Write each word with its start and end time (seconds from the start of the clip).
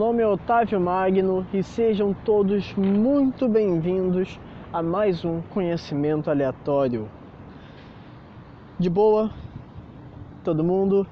nome 0.00 0.22
é 0.22 0.26
Otávio 0.26 0.80
Magno 0.80 1.46
e 1.52 1.62
sejam 1.62 2.14
todos 2.24 2.72
muito 2.74 3.46
bem-vindos 3.46 4.40
a 4.72 4.82
mais 4.82 5.26
um 5.26 5.42
conhecimento 5.42 6.30
aleatório. 6.30 7.06
De 8.78 8.88
boa, 8.88 9.30
todo 10.42 10.64
mundo? 10.64 11.06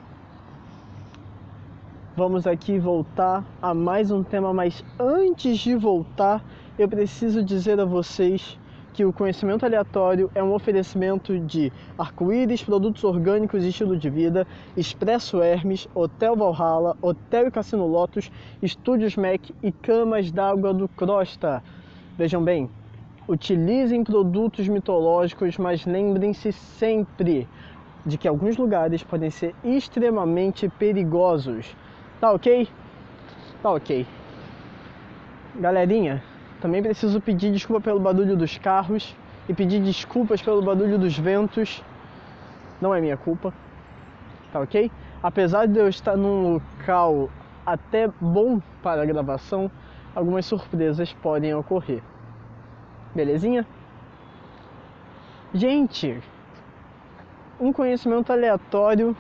Vamos 2.16 2.46
aqui 2.46 2.78
voltar 2.78 3.44
a 3.60 3.74
mais 3.74 4.10
um 4.10 4.22
tema, 4.22 4.54
mas 4.54 4.82
antes 4.98 5.58
de 5.58 5.76
voltar, 5.76 6.42
eu 6.78 6.88
preciso 6.88 7.44
dizer 7.44 7.78
a 7.78 7.84
vocês 7.84 8.58
que 8.98 9.04
o 9.04 9.12
conhecimento 9.12 9.64
aleatório 9.64 10.28
é 10.34 10.42
um 10.42 10.52
oferecimento 10.52 11.38
de 11.38 11.72
arco-íris, 11.96 12.64
produtos 12.64 13.04
orgânicos 13.04 13.62
e 13.62 13.68
estilo 13.68 13.96
de 13.96 14.10
vida, 14.10 14.44
Expresso 14.76 15.40
Hermes, 15.40 15.86
Hotel 15.94 16.34
Valhalla, 16.34 16.96
Hotel 17.00 17.46
e 17.46 17.50
Cassino 17.52 17.86
Lotus, 17.86 18.28
Estúdios 18.60 19.14
Mac 19.14 19.50
e 19.62 19.70
Camas 19.70 20.32
d'Água 20.32 20.74
do 20.74 20.88
Crosta. 20.88 21.62
Vejam 22.16 22.42
bem, 22.42 22.68
utilizem 23.28 24.02
produtos 24.02 24.66
mitológicos, 24.66 25.56
mas 25.58 25.86
lembrem-se 25.86 26.50
sempre 26.50 27.46
de 28.04 28.18
que 28.18 28.26
alguns 28.26 28.56
lugares 28.56 29.04
podem 29.04 29.30
ser 29.30 29.54
extremamente 29.62 30.68
perigosos. 30.70 31.72
Tá 32.20 32.32
ok? 32.32 32.66
Tá 33.62 33.70
ok. 33.70 34.04
Galerinha, 35.54 36.20
também 36.60 36.82
preciso 36.82 37.20
pedir 37.20 37.52
desculpa 37.52 37.80
pelo 37.80 38.00
barulho 38.00 38.36
dos 38.36 38.58
carros 38.58 39.14
e 39.48 39.54
pedir 39.54 39.80
desculpas 39.80 40.42
pelo 40.42 40.60
barulho 40.60 40.98
dos 40.98 41.16
ventos. 41.16 41.82
Não 42.80 42.94
é 42.94 43.00
minha 43.00 43.16
culpa, 43.16 43.52
tá 44.52 44.60
ok? 44.60 44.90
Apesar 45.22 45.66
de 45.66 45.78
eu 45.78 45.88
estar 45.88 46.16
num 46.16 46.54
local 46.54 47.28
até 47.64 48.08
bom 48.20 48.60
para 48.82 49.02
a 49.02 49.06
gravação, 49.06 49.70
algumas 50.14 50.46
surpresas 50.46 51.12
podem 51.12 51.54
ocorrer. 51.54 52.02
Belezinha? 53.14 53.66
Gente, 55.54 56.20
um 57.60 57.72
conhecimento 57.72 58.32
aleatório 58.32 59.16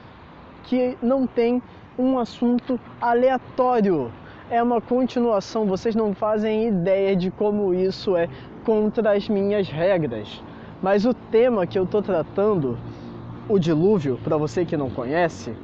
que 0.64 0.96
não 1.00 1.26
tem 1.26 1.62
um 1.98 2.18
assunto 2.18 2.78
aleatório 3.00 4.12
é 4.50 4.62
uma 4.62 4.80
continuação, 4.80 5.66
vocês 5.66 5.94
não 5.94 6.14
fazem 6.14 6.68
ideia 6.68 7.14
de 7.14 7.30
como 7.30 7.74
isso 7.74 8.16
é 8.16 8.28
contra 8.64 9.12
as 9.12 9.28
minhas 9.28 9.68
regras. 9.68 10.42
Mas 10.82 11.04
o 11.04 11.12
tema 11.12 11.66
que 11.66 11.78
eu 11.78 11.84
estou 11.84 12.00
tratando, 12.00 12.78
o 13.48 13.58
dilúvio, 13.58 14.18
para 14.24 14.38
você 14.38 14.64
que 14.64 14.76
não 14.76 14.88
conhece, 14.88 15.54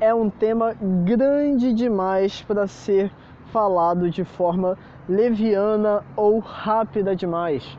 é 0.00 0.12
um 0.12 0.28
tema 0.28 0.74
grande 1.04 1.72
demais 1.72 2.42
para 2.42 2.66
ser 2.66 3.12
falado 3.52 4.10
de 4.10 4.24
forma 4.24 4.76
leviana 5.08 6.02
ou 6.16 6.40
rápida 6.40 7.14
demais. 7.14 7.78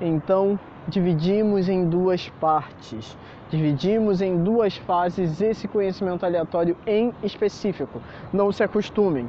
Então, 0.00 0.58
dividimos 0.86 1.68
em 1.68 1.88
duas 1.88 2.28
partes. 2.40 3.18
Dividimos 3.50 4.20
em 4.20 4.42
duas 4.44 4.76
fases 4.76 5.40
esse 5.40 5.66
conhecimento 5.66 6.24
aleatório 6.24 6.76
em 6.86 7.12
específico. 7.22 8.00
Não 8.32 8.52
se 8.52 8.62
acostumem. 8.62 9.28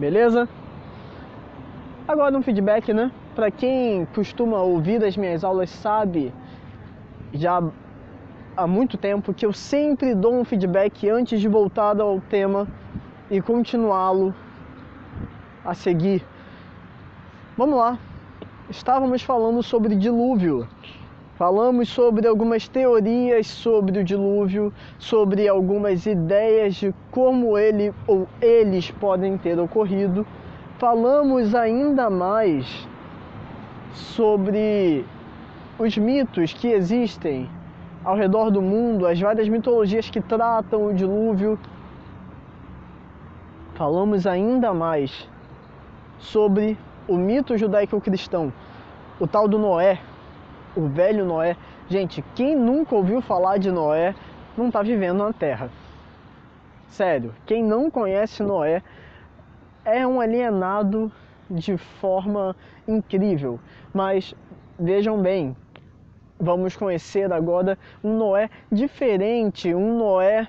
Beleza? 0.00 0.48
Agora 2.08 2.34
um 2.34 2.40
feedback, 2.40 2.90
né? 2.94 3.12
Para 3.34 3.50
quem 3.50 4.06
costuma 4.14 4.62
ouvir 4.62 5.04
as 5.04 5.14
minhas 5.14 5.44
aulas 5.44 5.68
sabe 5.68 6.32
já 7.34 7.62
há 8.56 8.66
muito 8.66 8.96
tempo 8.96 9.34
que 9.34 9.44
eu 9.44 9.52
sempre 9.52 10.14
dou 10.14 10.34
um 10.34 10.42
feedback 10.42 11.06
antes 11.06 11.38
de 11.38 11.48
voltar 11.48 12.00
ao 12.00 12.18
tema 12.18 12.66
e 13.30 13.42
continuá-lo 13.42 14.34
a 15.62 15.74
seguir. 15.74 16.24
Vamos 17.54 17.78
lá. 17.78 17.98
Estávamos 18.70 19.20
falando 19.20 19.62
sobre 19.62 19.94
dilúvio. 19.94 20.66
Falamos 21.40 21.88
sobre 21.88 22.28
algumas 22.28 22.68
teorias 22.68 23.46
sobre 23.46 24.00
o 24.00 24.04
dilúvio, 24.04 24.70
sobre 24.98 25.48
algumas 25.48 26.04
ideias 26.04 26.74
de 26.74 26.94
como 27.10 27.56
ele 27.56 27.94
ou 28.06 28.28
eles 28.42 28.90
podem 28.90 29.38
ter 29.38 29.58
ocorrido. 29.58 30.26
Falamos 30.78 31.54
ainda 31.54 32.10
mais 32.10 32.86
sobre 33.94 35.02
os 35.78 35.96
mitos 35.96 36.52
que 36.52 36.68
existem 36.68 37.48
ao 38.04 38.16
redor 38.16 38.50
do 38.50 38.60
mundo, 38.60 39.06
as 39.06 39.18
várias 39.18 39.48
mitologias 39.48 40.10
que 40.10 40.20
tratam 40.20 40.88
o 40.88 40.92
dilúvio. 40.92 41.58
Falamos 43.76 44.26
ainda 44.26 44.74
mais 44.74 45.26
sobre 46.18 46.76
o 47.08 47.16
mito 47.16 47.56
judaico-cristão, 47.56 48.52
o 49.18 49.26
tal 49.26 49.48
do 49.48 49.58
Noé, 49.58 49.98
o 50.76 50.86
velho 50.86 51.24
Noé. 51.24 51.56
Gente, 51.88 52.24
quem 52.34 52.54
nunca 52.54 52.94
ouviu 52.94 53.20
falar 53.20 53.58
de 53.58 53.70
Noé 53.70 54.14
não 54.56 54.68
está 54.68 54.82
vivendo 54.82 55.18
na 55.18 55.32
Terra. 55.32 55.70
Sério, 56.88 57.34
quem 57.46 57.62
não 57.62 57.90
conhece 57.90 58.42
Noé 58.42 58.82
é 59.84 60.06
um 60.06 60.20
alienado 60.20 61.10
de 61.50 61.76
forma 61.76 62.54
incrível. 62.86 63.58
Mas 63.92 64.34
vejam 64.78 65.20
bem, 65.20 65.56
vamos 66.38 66.76
conhecer 66.76 67.32
agora 67.32 67.78
um 68.02 68.16
Noé 68.16 68.50
diferente, 68.70 69.74
um 69.74 69.98
Noé 69.98 70.48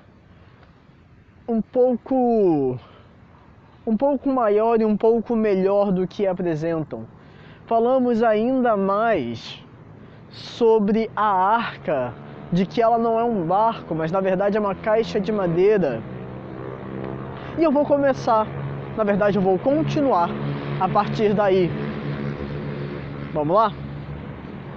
um 1.47 1.61
pouco 1.61 2.79
um 3.85 3.97
pouco 3.97 4.29
maior 4.29 4.79
e 4.79 4.85
um 4.85 4.95
pouco 4.95 5.35
melhor 5.35 5.91
do 5.91 6.07
que 6.07 6.27
apresentam. 6.27 7.05
Falamos 7.65 8.21
ainda 8.21 8.77
mais 8.77 9.63
sobre 10.31 11.09
a 11.15 11.25
arca, 11.25 12.13
de 12.51 12.65
que 12.65 12.81
ela 12.81 12.97
não 12.97 13.19
é 13.19 13.23
um 13.23 13.45
barco, 13.45 13.93
mas 13.93 14.11
na 14.11 14.19
verdade 14.19 14.57
é 14.57 14.59
uma 14.59 14.75
caixa 14.75 15.19
de 15.19 15.31
madeira. 15.31 16.01
E 17.57 17.63
eu 17.63 17.71
vou 17.71 17.85
começar, 17.85 18.47
na 18.97 19.03
verdade 19.03 19.37
eu 19.37 19.41
vou 19.41 19.57
continuar 19.59 20.29
a 20.79 20.87
partir 20.87 21.33
daí. 21.33 21.69
Vamos 23.33 23.55
lá? 23.55 23.71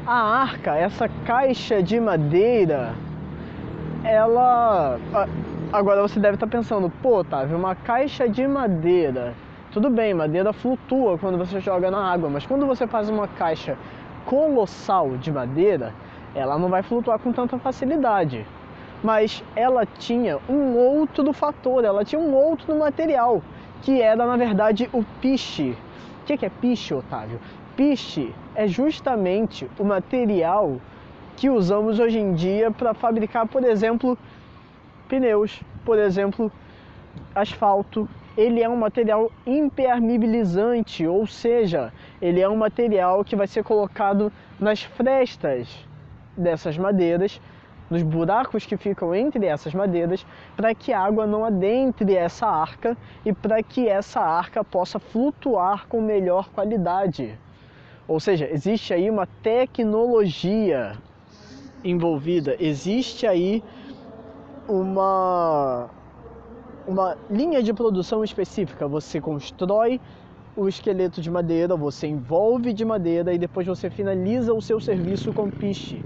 A 0.07 0.43
arca, 0.43 0.77
essa 0.77 1.09
caixa 1.25 1.83
de 1.83 1.99
madeira, 1.99 2.93
ela. 4.05 4.99
Agora 5.73 6.03
você 6.03 6.21
deve 6.21 6.35
estar 6.35 6.47
pensando, 6.47 6.91
pô, 7.03 7.19
Otávio, 7.19 7.57
uma 7.57 7.75
caixa 7.75 8.29
de 8.29 8.47
madeira. 8.47 9.35
Tudo 9.73 9.91
bem, 9.91 10.15
madeira 10.15 10.53
flutua 10.53 11.19
quando 11.19 11.37
você 11.37 11.59
joga 11.59 11.91
na 11.91 12.13
água, 12.13 12.29
mas 12.31 12.47
quando 12.47 12.65
você 12.65 12.87
faz 12.87 13.09
uma 13.09 13.27
caixa 13.27 13.77
colossal 14.27 15.17
de 15.17 15.31
madeira, 15.31 15.95
ela 16.35 16.59
não 16.59 16.69
vai 16.69 16.83
flutuar 16.83 17.19
com 17.19 17.33
tanta 17.33 17.59
facilidade. 17.59 18.47
Mas 19.03 19.45
ela 19.55 19.85
tinha 19.85 20.39
um 20.49 20.77
outro 20.77 21.33
fator, 21.33 21.85
ela 21.85 22.05
tinha 22.05 22.21
um 22.21 22.35
outro 22.35 22.75
material, 22.79 23.43
que 23.83 24.01
era 24.01 24.27
na 24.27 24.37
verdade 24.37 24.89
o 24.93 25.05
piche. 25.21 25.77
O 26.23 26.25
que 26.25 26.45
é 26.45 26.49
piche, 26.49 26.95
Otávio? 26.95 27.39
Piche 27.77 28.35
é 28.55 28.67
justamente 28.67 29.69
o 29.79 29.85
material 29.85 30.79
que 31.37 31.51
usamos 31.51 31.99
hoje 31.99 32.19
em 32.19 32.33
dia 32.33 32.71
para 32.71 32.95
fabricar, 32.95 33.47
por 33.47 33.65
exemplo, 33.65 34.17
pneus, 35.09 35.61
por 35.85 35.99
exemplo, 35.99 36.51
asfalto, 37.35 38.09
ele 38.37 38.63
é 38.63 38.69
um 38.69 38.77
material 38.77 39.31
impermeabilizante, 39.47 41.07
ou 41.07 41.27
seja, 41.27 41.93
ele 42.21 42.41
é 42.41 42.49
um 42.49 42.57
material 42.57 43.25
que 43.25 43.37
vai 43.37 43.47
ser 43.47 43.63
colocado 43.63 44.33
nas 44.59 44.83
frestas 44.83 45.69
dessas 46.37 46.77
madeiras, 46.77 47.41
nos 47.89 48.03
buracos 48.03 48.67
que 48.67 48.77
ficam 48.77 49.15
entre 49.15 49.47
essas 49.47 49.73
madeiras, 49.73 50.27
para 50.57 50.75
que 50.75 50.93
a 50.93 51.01
água 51.01 51.27
não 51.27 51.45
adentre 51.45 52.17
essa 52.17 52.47
arca 52.47 52.97
e 53.25 53.33
para 53.33 53.63
que 53.63 53.89
essa 53.89 54.21
arca 54.21 54.65
possa 54.65 54.99
flutuar 54.99 55.87
com 55.87 56.01
melhor 56.01 56.49
qualidade. 56.49 57.39
Ou 58.09 58.19
seja, 58.19 58.49
existe 58.51 58.93
aí 58.93 59.09
uma 59.09 59.27
tecnologia 59.27 60.97
envolvida, 61.85 62.57
existe 62.59 63.27
aí 63.27 63.63
uma 64.69 65.89
uma 66.87 67.17
linha 67.31 67.63
de 67.63 67.73
produção 67.73 68.23
específica. 68.23 68.87
Você 68.87 69.21
constrói 69.21 70.01
o 70.57 70.69
esqueleto 70.69 71.21
de 71.21 71.31
madeira, 71.31 71.77
você 71.77 72.07
envolve 72.07 72.73
de 72.73 72.85
madeira 72.85 73.33
e 73.33 73.39
depois 73.39 73.67
você 73.67 73.91
finaliza 73.91 74.53
o 74.55 74.63
seu 74.63 74.81
serviço 74.81 75.33
com 75.33 75.51
piche. 75.51 76.05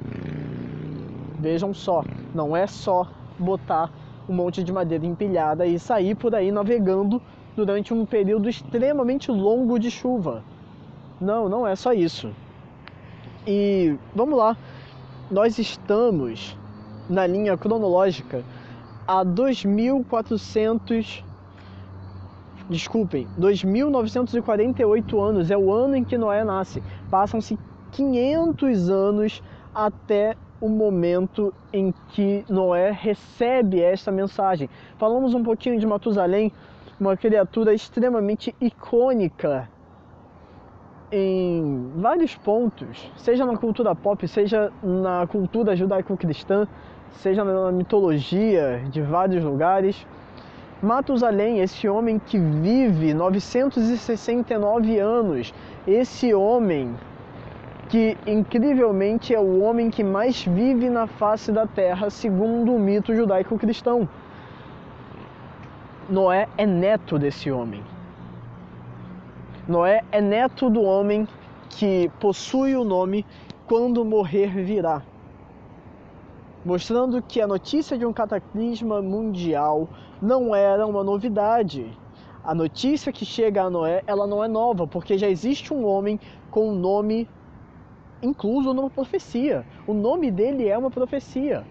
Vejam 1.39 1.75
só, 1.75 2.03
não 2.35 2.57
é 2.57 2.67
só 2.67 3.07
botar 3.39 3.93
um 4.29 4.35
monte 4.35 4.63
de 4.63 4.73
madeira 4.73 5.07
empilhada 5.07 5.67
e 5.67 5.79
sair 5.79 6.15
por 6.15 6.35
aí 6.35 6.51
navegando 6.51 7.21
durante 7.55 7.93
um 7.93 8.05
período 8.07 8.49
extremamente 8.49 9.31
longo 9.31 9.79
de 9.79 9.91
chuva. 9.91 10.43
Não, 11.21 11.49
não 11.49 11.67
é 11.67 11.75
só 11.77 11.93
isso. 11.93 12.31
E 13.47 13.97
vamos 14.15 14.39
lá, 14.39 14.57
nós 15.31 15.59
estamos 15.59 16.57
na 17.09 17.27
linha 17.27 17.57
cronológica 17.57 18.45
há 19.09 19.25
2400 19.25 21.25
desculpem, 22.69 23.27
2948 23.39 25.21
anos 25.21 25.51
é 25.51 25.57
o 25.57 25.73
ano 25.73 25.97
em 25.97 26.05
que 26.05 26.19
Noé 26.19 26.45
nasce. 26.45 26.83
Passam-se 27.11 27.59
500 27.93 28.91
anos 28.91 29.43
até 29.75 30.37
o 30.61 30.69
momento 30.69 31.55
em 31.73 31.95
que 32.09 32.45
Noé 32.51 32.91
recebe 32.91 33.81
esta 33.81 34.13
mensagem. 34.13 34.69
Falamos 34.99 35.33
um 35.33 35.43
pouquinho 35.43 35.81
de 35.81 35.87
Matusalém, 35.87 36.53
uma 37.01 37.17
criatura 37.17 37.73
extremamente 37.73 38.55
icônica 38.61 39.67
em 41.11 41.91
vários 41.97 42.35
pontos, 42.35 43.11
seja 43.17 43.47
na 43.47 43.57
cultura 43.57 43.95
pop, 43.95 44.29
seja 44.29 44.71
na 44.83 45.27
cultura 45.27 45.75
judaico-cristã, 45.75 46.69
seja 47.15 47.45
na 47.45 47.73
mitologia 47.73 48.83
de 48.91 49.03
vários 49.03 49.45
lugares. 49.45 50.07
Matusalém, 50.83 51.61
esse 51.61 51.89
homem 51.89 52.19
que 52.19 52.39
vive 52.39 53.13
969 53.13 54.99
anos, 54.99 55.53
esse 55.87 56.33
homem 56.33 56.95
que 57.89 58.17
incrivelmente 58.27 59.35
é 59.35 59.41
o 59.41 59.63
homem 59.63 59.91
que 59.91 60.05
mais 60.05 60.45
vive 60.45 60.89
na 60.91 61.07
face 61.07 61.51
da 61.51 61.67
terra, 61.67 62.11
segundo 62.11 62.75
o 62.75 62.79
mito 62.79 63.15
judaico-cristão. 63.15 64.09
Noé 66.09 66.49
é 66.57 66.67
neto 66.67 67.19
desse 67.19 67.51
homem. 67.51 67.83
Noé 69.67 70.03
é 70.13 70.21
neto 70.21 70.71
do 70.71 70.83
homem 70.83 71.27
que 71.71 72.11
possui 72.21 72.77
o 72.77 72.85
nome 72.85 73.27
quando 73.67 74.05
morrer 74.05 74.49
virá. 74.49 75.03
Mostrando 76.69 77.23
que 77.23 77.41
a 77.41 77.47
notícia 77.47 77.97
de 77.97 78.05
um 78.05 78.13
cataclisma 78.13 79.01
mundial 79.01 79.89
não 80.21 80.55
era 80.55 80.87
uma 80.87 81.03
novidade. 81.03 81.91
A 82.45 82.55
notícia 82.55 83.11
que 83.11 83.25
chega 83.25 83.63
a 83.63 83.71
Noé, 83.71 84.03
ela 84.07 84.27
não 84.27 84.45
é 84.45 84.49
nova, 84.49 84.87
porque 84.87 85.17
já 85.17 85.27
existe 85.27 85.73
um 85.73 85.87
homem 85.87 86.21
com 86.51 86.69
o 86.69 86.73
um 86.73 86.75
nome 86.75 87.27
incluso 88.23 88.75
numa 88.75 88.91
profecia. 88.91 89.65
O 89.87 89.95
nome 89.95 90.31
dele 90.31 90.69
é 90.69 90.77
uma 90.77 90.91
profecia. 90.91 91.65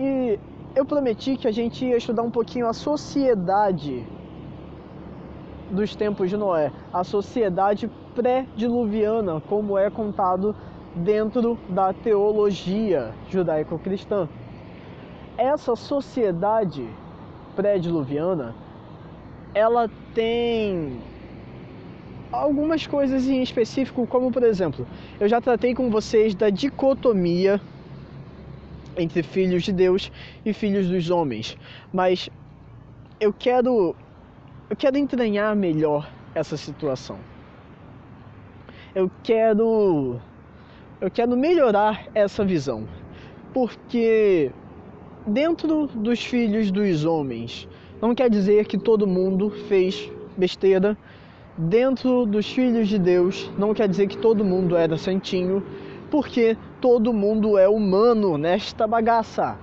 E 0.00 0.36
eu 0.74 0.84
prometi 0.84 1.36
que 1.36 1.46
a 1.46 1.52
gente 1.52 1.84
ia 1.84 1.96
estudar 1.96 2.24
um 2.24 2.32
pouquinho 2.32 2.66
a 2.66 2.72
sociedade 2.72 4.04
dos 5.70 5.94
tempos 5.94 6.28
de 6.28 6.36
Noé, 6.36 6.72
a 6.92 7.04
sociedade 7.04 7.88
pré-diluviana, 8.16 9.40
como 9.48 9.78
é 9.78 9.88
contado 9.90 10.56
dentro 10.94 11.58
da 11.68 11.92
teologia 11.92 13.12
judaico-cristã. 13.30 14.28
Essa 15.36 15.74
sociedade 15.74 16.86
pré-diluviana, 17.56 18.54
ela 19.54 19.90
tem 20.14 20.98
algumas 22.30 22.86
coisas 22.86 23.28
em 23.28 23.42
específico, 23.42 24.06
como 24.06 24.30
por 24.30 24.42
exemplo, 24.42 24.86
eu 25.18 25.28
já 25.28 25.40
tratei 25.40 25.74
com 25.74 25.90
vocês 25.90 26.34
da 26.34 26.50
dicotomia 26.50 27.60
entre 28.96 29.22
filhos 29.22 29.64
de 29.64 29.72
Deus 29.72 30.10
e 30.44 30.52
filhos 30.52 30.88
dos 30.88 31.10
homens, 31.10 31.56
mas 31.92 32.28
eu 33.20 33.32
quero 33.32 33.94
eu 34.70 34.76
quero 34.76 34.96
entranhar 34.96 35.54
melhor 35.54 36.08
essa 36.34 36.56
situação. 36.56 37.18
Eu 38.94 39.10
quero 39.22 40.20
eu 41.04 41.10
quero 41.10 41.36
melhorar 41.36 42.06
essa 42.14 42.42
visão, 42.42 42.88
porque 43.52 44.50
dentro 45.26 45.86
dos 45.86 46.24
filhos 46.24 46.70
dos 46.70 47.04
homens 47.04 47.68
não 48.00 48.14
quer 48.14 48.30
dizer 48.30 48.64
que 48.64 48.78
todo 48.78 49.06
mundo 49.06 49.50
fez 49.68 50.10
besteira. 50.34 50.96
Dentro 51.58 52.24
dos 52.24 52.50
filhos 52.50 52.88
de 52.88 52.98
Deus 52.98 53.52
não 53.58 53.74
quer 53.74 53.86
dizer 53.86 54.06
que 54.06 54.16
todo 54.16 54.42
mundo 54.42 54.78
era 54.78 54.96
santinho, 54.96 55.62
porque 56.10 56.56
todo 56.80 57.12
mundo 57.12 57.58
é 57.58 57.68
humano 57.68 58.38
nesta 58.38 58.86
bagaça 58.86 59.58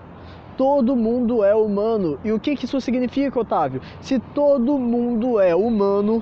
todo 0.58 0.96
mundo 0.96 1.44
é 1.44 1.56
humano. 1.56 2.20
E 2.24 2.32
o 2.32 2.40
que, 2.40 2.52
isso 2.52 2.80
significa, 2.80 3.40
Otávio? 3.40 3.82
Se 4.00 4.20
todo 4.20 4.78
mundo 4.78 5.40
é 5.40 5.56
humano, 5.56 6.22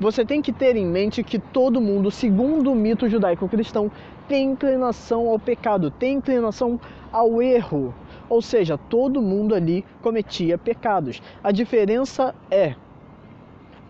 você 0.00 0.24
tem 0.24 0.42
que 0.42 0.52
ter 0.52 0.76
em 0.76 0.86
mente 0.86 1.22
que 1.22 1.38
todo 1.38 1.80
mundo, 1.80 2.10
segundo 2.10 2.72
o 2.72 2.74
mito 2.74 3.08
judaico-cristão, 3.08 3.90
tem 4.28 4.50
inclinação 4.50 5.28
ao 5.28 5.38
pecado, 5.38 5.90
tem 5.90 6.16
inclinação 6.16 6.80
ao 7.12 7.40
erro. 7.40 7.94
Ou 8.28 8.42
seja, 8.42 8.76
todo 8.76 9.22
mundo 9.22 9.54
ali 9.54 9.84
cometia 10.02 10.58
pecados. 10.58 11.22
A 11.42 11.52
diferença 11.52 12.34
é, 12.50 12.74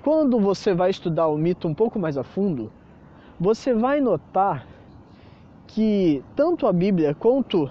quando 0.02 0.38
você 0.38 0.74
vai 0.74 0.90
estudar 0.90 1.28
o 1.28 1.38
mito 1.38 1.66
um 1.66 1.74
pouco 1.74 1.98
mais 1.98 2.18
a 2.18 2.22
fundo, 2.22 2.70
você 3.40 3.72
vai 3.72 4.00
notar 4.00 4.66
que 5.66 6.22
tanto 6.36 6.66
a 6.66 6.72
Bíblia 6.72 7.14
quanto 7.14 7.70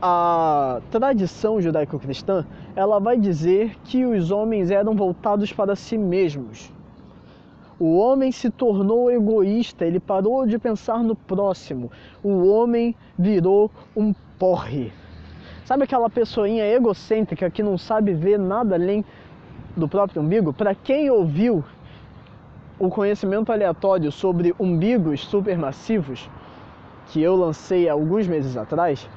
a 0.00 0.80
tradição 0.90 1.60
judaico-cristã, 1.60 2.44
ela 2.74 2.98
vai 2.98 3.16
dizer 3.16 3.76
que 3.84 4.04
os 4.04 4.32
homens 4.32 4.70
eram 4.70 4.96
voltados 4.96 5.52
para 5.52 5.76
si 5.76 5.96
mesmos. 5.96 6.71
O 7.84 7.96
homem 7.96 8.30
se 8.30 8.48
tornou 8.48 9.10
egoísta, 9.10 9.84
ele 9.84 9.98
parou 9.98 10.46
de 10.46 10.56
pensar 10.56 11.02
no 11.02 11.16
próximo. 11.16 11.90
O 12.22 12.46
homem 12.46 12.94
virou 13.18 13.72
um 13.96 14.14
porre. 14.38 14.92
Sabe 15.64 15.82
aquela 15.82 16.08
pessoinha 16.08 16.64
egocêntrica 16.64 17.50
que 17.50 17.60
não 17.60 17.76
sabe 17.76 18.14
ver 18.14 18.38
nada 18.38 18.76
além 18.76 19.04
do 19.76 19.88
próprio 19.88 20.22
umbigo? 20.22 20.52
Para 20.52 20.76
quem 20.76 21.10
ouviu 21.10 21.64
o 22.78 22.88
conhecimento 22.88 23.50
aleatório 23.50 24.12
sobre 24.12 24.54
umbigos 24.60 25.24
supermassivos, 25.24 26.30
que 27.08 27.20
eu 27.20 27.34
lancei 27.34 27.88
alguns 27.88 28.28
meses 28.28 28.56
atrás, 28.56 29.10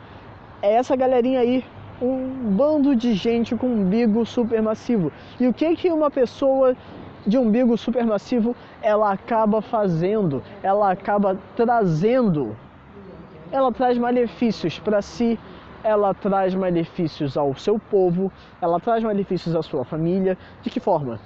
é 0.59 0.73
essa 0.73 0.95
galerinha 0.95 1.41
aí, 1.41 1.63
um 2.01 2.55
bando 2.57 2.95
de 2.95 3.13
gente 3.13 3.55
com 3.55 3.67
umbigo 3.67 4.25
supermassivo. 4.25 5.11
E 5.39 5.47
o 5.47 5.53
que 5.53 5.75
que 5.75 5.91
uma 5.91 6.09
pessoa 6.09 6.75
de 7.25 7.37
umbigo 7.37 7.77
supermassivo 7.77 8.55
ela 8.81 9.11
acaba 9.11 9.61
fazendo? 9.61 10.43
Ela 10.61 10.91
acaba 10.91 11.37
trazendo. 11.55 12.55
Ela 13.51 13.71
traz 13.71 13.97
malefícios 13.97 14.79
para 14.79 15.01
si, 15.01 15.39
ela 15.83 16.13
traz 16.13 16.53
malefícios 16.55 17.37
ao 17.37 17.55
seu 17.55 17.79
povo, 17.79 18.31
ela 18.61 18.79
traz 18.79 19.03
malefícios 19.03 19.55
à 19.55 19.61
sua 19.61 19.85
família. 19.85 20.37
De 20.61 20.69
que 20.69 20.79
forma? 20.79 21.19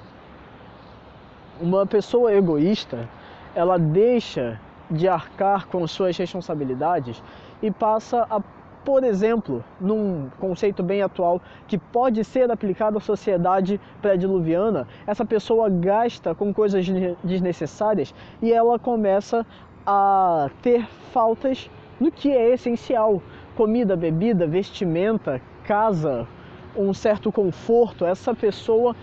Uma 1.61 1.85
pessoa 1.85 2.33
egoísta, 2.33 3.09
ela 3.55 3.77
deixa 3.77 4.59
de 4.89 5.07
arcar 5.07 5.67
com 5.67 5.85
suas 5.85 6.17
responsabilidades 6.17 7.21
e 7.61 7.69
passa 7.69 8.25
a 8.29 8.41
por 8.83 9.03
exemplo, 9.03 9.63
num 9.79 10.29
conceito 10.39 10.81
bem 10.81 11.01
atual 11.01 11.41
que 11.67 11.77
pode 11.77 12.24
ser 12.24 12.50
aplicado 12.50 12.98
à 12.98 13.01
sociedade 13.01 13.79
pré-diluviana, 14.01 14.88
essa 15.05 15.25
pessoa 15.25 15.69
gasta 15.69 16.33
com 16.33 16.53
coisas 16.53 16.86
desnecessárias 17.24 18.13
e 18.41 18.51
ela 18.51 18.79
começa 18.79 19.45
a 19.86 20.50
ter 20.62 20.86
faltas 21.12 21.69
no 22.00 22.12
que 22.12 22.31
é 22.31 22.53
essencial: 22.53 23.21
comida, 23.55 23.95
bebida, 23.95 24.48
vestimenta, 24.48 25.41
casa, 25.63 26.27
um 26.75 26.93
certo 26.93 27.31
conforto. 27.31 28.05
Essa 28.05 28.33
pessoa 28.33 28.95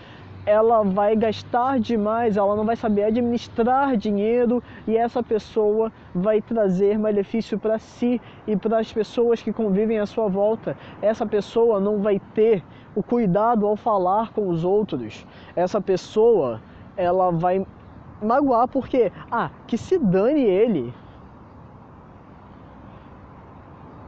ela 0.47 0.81
vai 0.81 1.13
gastar 1.13 1.77
demais, 1.77 2.37
ela 2.37 2.55
não 2.55 2.63
vai 2.63 2.77
saber 2.77 3.03
administrar 3.03 3.97
dinheiro 3.97 4.63
e 4.87 4.95
essa 4.95 5.21
pessoa 5.21 5.91
vai 6.15 6.41
trazer 6.41 6.97
malefício 6.97 7.59
para 7.59 7.77
si 7.77 8.21
e 8.47 8.55
para 8.55 8.79
as 8.79 8.91
pessoas 8.91 9.41
que 9.41 9.51
convivem 9.51 9.99
à 9.99 10.05
sua 10.05 10.29
volta. 10.29 10.77
Essa 11.01 11.25
pessoa 11.25 11.81
não 11.81 12.01
vai 12.01 12.21
ter 12.33 12.63
o 12.95 13.03
cuidado 13.03 13.67
ao 13.67 13.75
falar 13.75 14.31
com 14.31 14.47
os 14.47 14.63
outros. 14.63 15.27
Essa 15.53 15.81
pessoa, 15.81 16.61
ela 16.95 17.29
vai 17.29 17.67
magoar 18.21 18.69
porque, 18.69 19.11
ah, 19.29 19.49
que 19.67 19.77
se 19.77 19.99
dane 19.99 20.43
ele. 20.43 20.93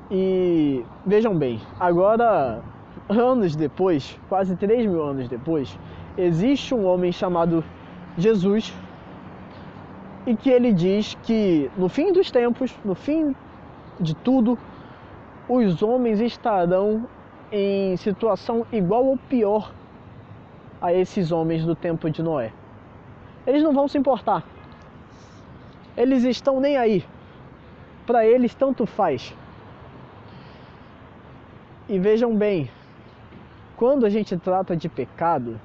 E 0.09 0.85
vejam 1.05 1.35
bem, 1.35 1.59
agora, 1.77 2.61
anos 3.09 3.57
depois, 3.57 4.17
quase 4.29 4.55
3 4.55 4.85
mil 4.85 5.03
anos 5.03 5.27
depois, 5.27 5.77
existe 6.19 6.75
um 6.75 6.85
homem 6.85 7.11
chamado 7.11 7.63
Jesus 8.17 8.73
e 10.25 10.35
que 10.35 10.49
ele 10.49 10.73
diz 10.73 11.15
que 11.23 11.71
no 11.77 11.87
fim 11.87 12.11
dos 12.11 12.29
tempos, 12.29 12.77
no 12.83 12.93
fim 12.93 13.35
de 13.99 14.13
tudo, 14.15 14.57
os 15.47 15.81
homens 15.81 16.19
estarão 16.19 17.07
em 17.51 17.95
situação 17.97 18.65
igual 18.71 19.05
ou 19.05 19.17
pior 19.17 19.71
a 20.81 20.93
esses 20.93 21.31
homens 21.31 21.65
do 21.65 21.75
tempo 21.75 22.09
de 22.09 22.21
Noé. 22.21 22.51
Eles 23.47 23.63
não 23.63 23.73
vão 23.73 23.87
se 23.87 23.97
importar. 23.97 24.43
Eles 25.97 26.23
estão 26.23 26.59
nem 26.59 26.77
aí. 26.77 27.03
Para 28.05 28.25
eles 28.25 28.53
tanto 28.53 28.85
faz. 28.85 29.33
E 31.87 31.97
vejam 31.97 32.35
bem, 32.35 32.69
quando 33.75 34.05
a 34.05 34.09
gente 34.09 34.37
trata 34.37 34.75
de 34.75 34.87
pecado, 34.87 35.59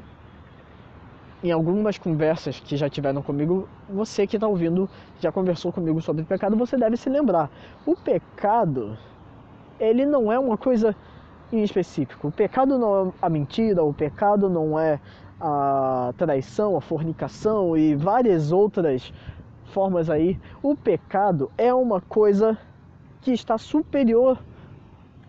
em 1.44 1.52
algumas 1.52 1.98
conversas 1.98 2.58
que 2.58 2.74
já 2.74 2.88
tiveram 2.88 3.20
comigo, 3.20 3.68
você 3.86 4.26
que 4.26 4.38
está 4.38 4.48
ouvindo 4.48 4.88
já 5.20 5.30
conversou 5.30 5.70
comigo 5.70 6.00
sobre 6.00 6.24
pecado, 6.24 6.56
você 6.56 6.74
deve 6.74 6.96
se 6.96 7.10
lembrar. 7.10 7.50
O 7.84 7.94
pecado, 7.94 8.96
ele 9.78 10.06
não 10.06 10.32
é 10.32 10.38
uma 10.38 10.56
coisa 10.56 10.96
em 11.52 11.62
específico. 11.62 12.28
O 12.28 12.32
pecado 12.32 12.78
não 12.78 13.08
é 13.08 13.12
a 13.20 13.28
mentira, 13.28 13.84
o 13.84 13.92
pecado 13.92 14.48
não 14.48 14.78
é 14.78 14.98
a 15.38 16.14
traição, 16.16 16.78
a 16.78 16.80
fornicação 16.80 17.76
e 17.76 17.94
várias 17.94 18.50
outras 18.50 19.12
formas 19.66 20.08
aí. 20.08 20.40
O 20.62 20.74
pecado 20.74 21.52
é 21.58 21.74
uma 21.74 22.00
coisa 22.00 22.56
que 23.20 23.32
está 23.32 23.58
superior 23.58 24.38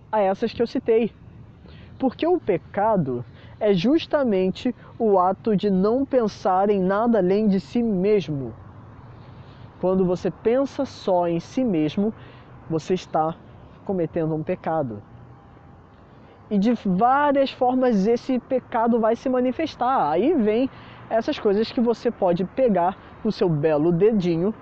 a 0.09 0.21
essas 0.21 0.53
que 0.53 0.61
eu 0.61 0.67
citei. 0.67 1.11
Porque 1.99 2.25
o 2.25 2.39
pecado 2.39 3.25
é 3.59 3.73
justamente 3.73 4.75
o 4.99 5.17
ato 5.17 5.55
de 5.55 5.69
não 5.69 6.05
pensar 6.05 6.69
em 6.69 6.79
nada 6.79 7.19
além 7.19 7.47
de 7.47 7.59
si 7.59 7.81
mesmo. 7.81 8.53
Quando 9.79 10.05
você 10.05 10.31
pensa 10.31 10.85
só 10.85 11.27
em 11.27 11.39
si 11.39 11.63
mesmo, 11.63 12.13
você 12.69 12.93
está 12.93 13.35
cometendo 13.85 14.33
um 14.33 14.43
pecado. 14.43 15.01
E 16.49 16.57
de 16.57 16.73
várias 16.73 17.51
formas 17.51 18.07
esse 18.07 18.39
pecado 18.39 18.99
vai 18.99 19.15
se 19.15 19.29
manifestar. 19.29 20.09
Aí 20.09 20.33
vem 20.33 20.69
essas 21.09 21.39
coisas 21.39 21.71
que 21.71 21.81
você 21.81 22.11
pode 22.11 22.43
pegar 22.45 22.97
o 23.23 23.31
seu 23.31 23.49
belo 23.49 23.91
dedinho, 23.91 24.53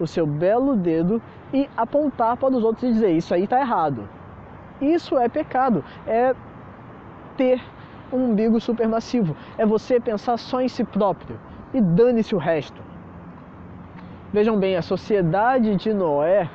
o 0.00 0.06
seu 0.06 0.26
belo 0.26 0.76
dedo 0.76 1.22
e 1.52 1.68
apontar 1.76 2.36
para 2.36 2.54
os 2.54 2.64
outros 2.64 2.84
e 2.84 2.92
dizer: 2.92 3.10
Isso 3.12 3.34
aí 3.34 3.44
está 3.44 3.60
errado. 3.60 4.08
Isso 4.80 5.16
é 5.16 5.28
pecado. 5.28 5.84
É 6.06 6.34
ter 7.36 7.62
um 8.12 8.30
umbigo 8.30 8.60
supermassivo. 8.60 9.36
É 9.56 9.64
você 9.64 9.98
pensar 9.98 10.36
só 10.36 10.60
em 10.60 10.68
si 10.68 10.84
próprio 10.84 11.38
e 11.72 11.80
dane-se 11.80 12.34
o 12.34 12.38
resto. 12.38 12.80
Vejam 14.32 14.58
bem, 14.58 14.76
a 14.76 14.82
sociedade 14.82 15.76
de 15.76 15.92
Noé, 15.92 16.48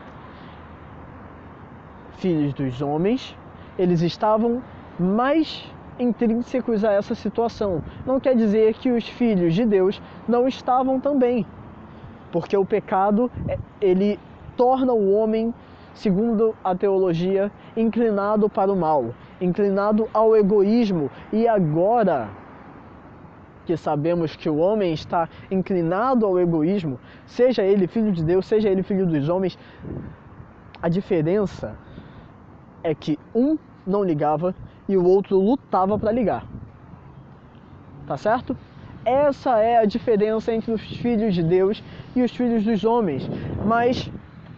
filhos 2.18 2.54
dos 2.54 2.82
homens, 2.82 3.38
eles 3.78 4.02
estavam 4.02 4.62
mais 5.00 5.72
intrínsecos 6.00 6.84
a 6.84 6.92
essa 6.92 7.14
situação. 7.14 7.84
Não 8.06 8.20
quer 8.20 8.36
dizer 8.36 8.74
que 8.76 8.92
os 8.92 9.08
filhos 9.08 9.54
de 9.54 9.66
Deus 9.66 10.02
não 10.28 10.48
estavam 10.48 11.00
também, 11.00 11.46
porque 12.32 12.58
o 12.58 12.66
pecado 12.66 13.32
é, 13.48 13.60
ele 13.80 14.20
torna 14.56 14.94
o 14.94 15.14
homem, 15.14 15.54
segundo 15.94 16.56
a 16.64 16.76
teologia, 16.76 17.52
inclinado 17.76 18.50
para 18.50 18.72
o 18.72 18.76
mal 18.76 19.14
inclinado 19.40 20.10
ao 20.14 20.36
egoísmo, 20.36 21.10
e 21.32 21.48
agora 21.48 22.30
que 23.66 23.76
sabemos 23.76 24.36
que 24.36 24.50
o 24.50 24.58
homem 24.58 24.94
está 24.94 25.28
inclinado 25.52 26.26
ao 26.26 26.40
egoísmo, 26.40 26.98
seja 27.26 27.64
ele 27.64 27.86
filho 27.86 28.12
de 28.14 28.24
Deus, 28.24 28.46
seja 28.46 28.70
ele 28.70 28.82
filho 28.82 29.06
dos 29.06 29.28
homens, 29.28 29.58
a 30.82 30.88
diferença 30.88 31.76
é 32.84 32.96
que 32.96 33.20
um 33.36 33.58
não 33.86 34.04
ligava 34.04 34.56
e 34.88 34.96
o 34.96 35.04
outro 35.04 35.38
lutava 35.38 36.00
para 36.00 36.12
ligar. 36.12 36.46
Tá 38.06 38.16
certo? 38.16 38.56
Essa 39.04 39.60
é 39.60 39.78
a 39.78 39.86
diferença 39.86 40.54
entre 40.54 40.72
os 40.72 40.82
filhos 40.82 41.34
de 41.34 41.44
Deus 41.44 41.84
e 42.16 42.24
os 42.24 42.32
filhos 42.32 42.64
dos 42.64 42.86
homens. 42.86 43.30
Mas 43.66 44.10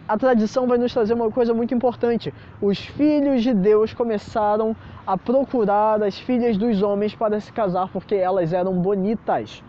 a 0.10 0.18
tradição 0.18 0.66
vai 0.66 0.80
nos 0.80 0.92
trazer 0.92 1.14
uma 1.14 1.30
coisa 1.30 1.54
muito 1.54 1.72
importante. 1.72 2.34
Os 2.60 2.80
filhos 2.80 3.44
de 3.44 3.54
Deus 3.54 3.94
começaram 3.94 4.76
a 5.06 5.16
procurar 5.16 6.02
as 6.02 6.18
filhas 6.18 6.58
dos 6.58 6.82
homens 6.82 7.14
para 7.14 7.40
se 7.40 7.54
casar 7.54 7.88
porque 7.90 8.16
elas 8.16 8.52
eram 8.52 8.74
bonitas. 8.74 9.64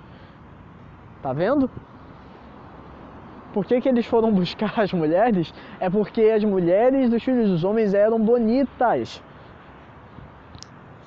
Tá 1.22 1.34
vendo? 1.34 1.70
Por 3.52 3.66
que, 3.66 3.82
que 3.82 3.88
eles 3.90 4.06
foram 4.06 4.32
buscar 4.40 4.80
as 4.80 4.90
mulheres? 4.94 5.52
É 5.78 5.90
porque 5.90 6.22
as 6.22 6.42
mulheres 6.42 7.10
dos 7.10 7.22
filhos 7.22 7.50
dos 7.50 7.62
homens 7.62 7.92
eram 7.92 8.18
bonitas. 8.18 9.22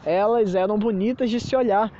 Elas 0.05 0.53
eram 0.53 0.77
bonitas 0.77 1.31
de 1.31 1.39
se 1.39 1.55
olhar. 1.55 1.91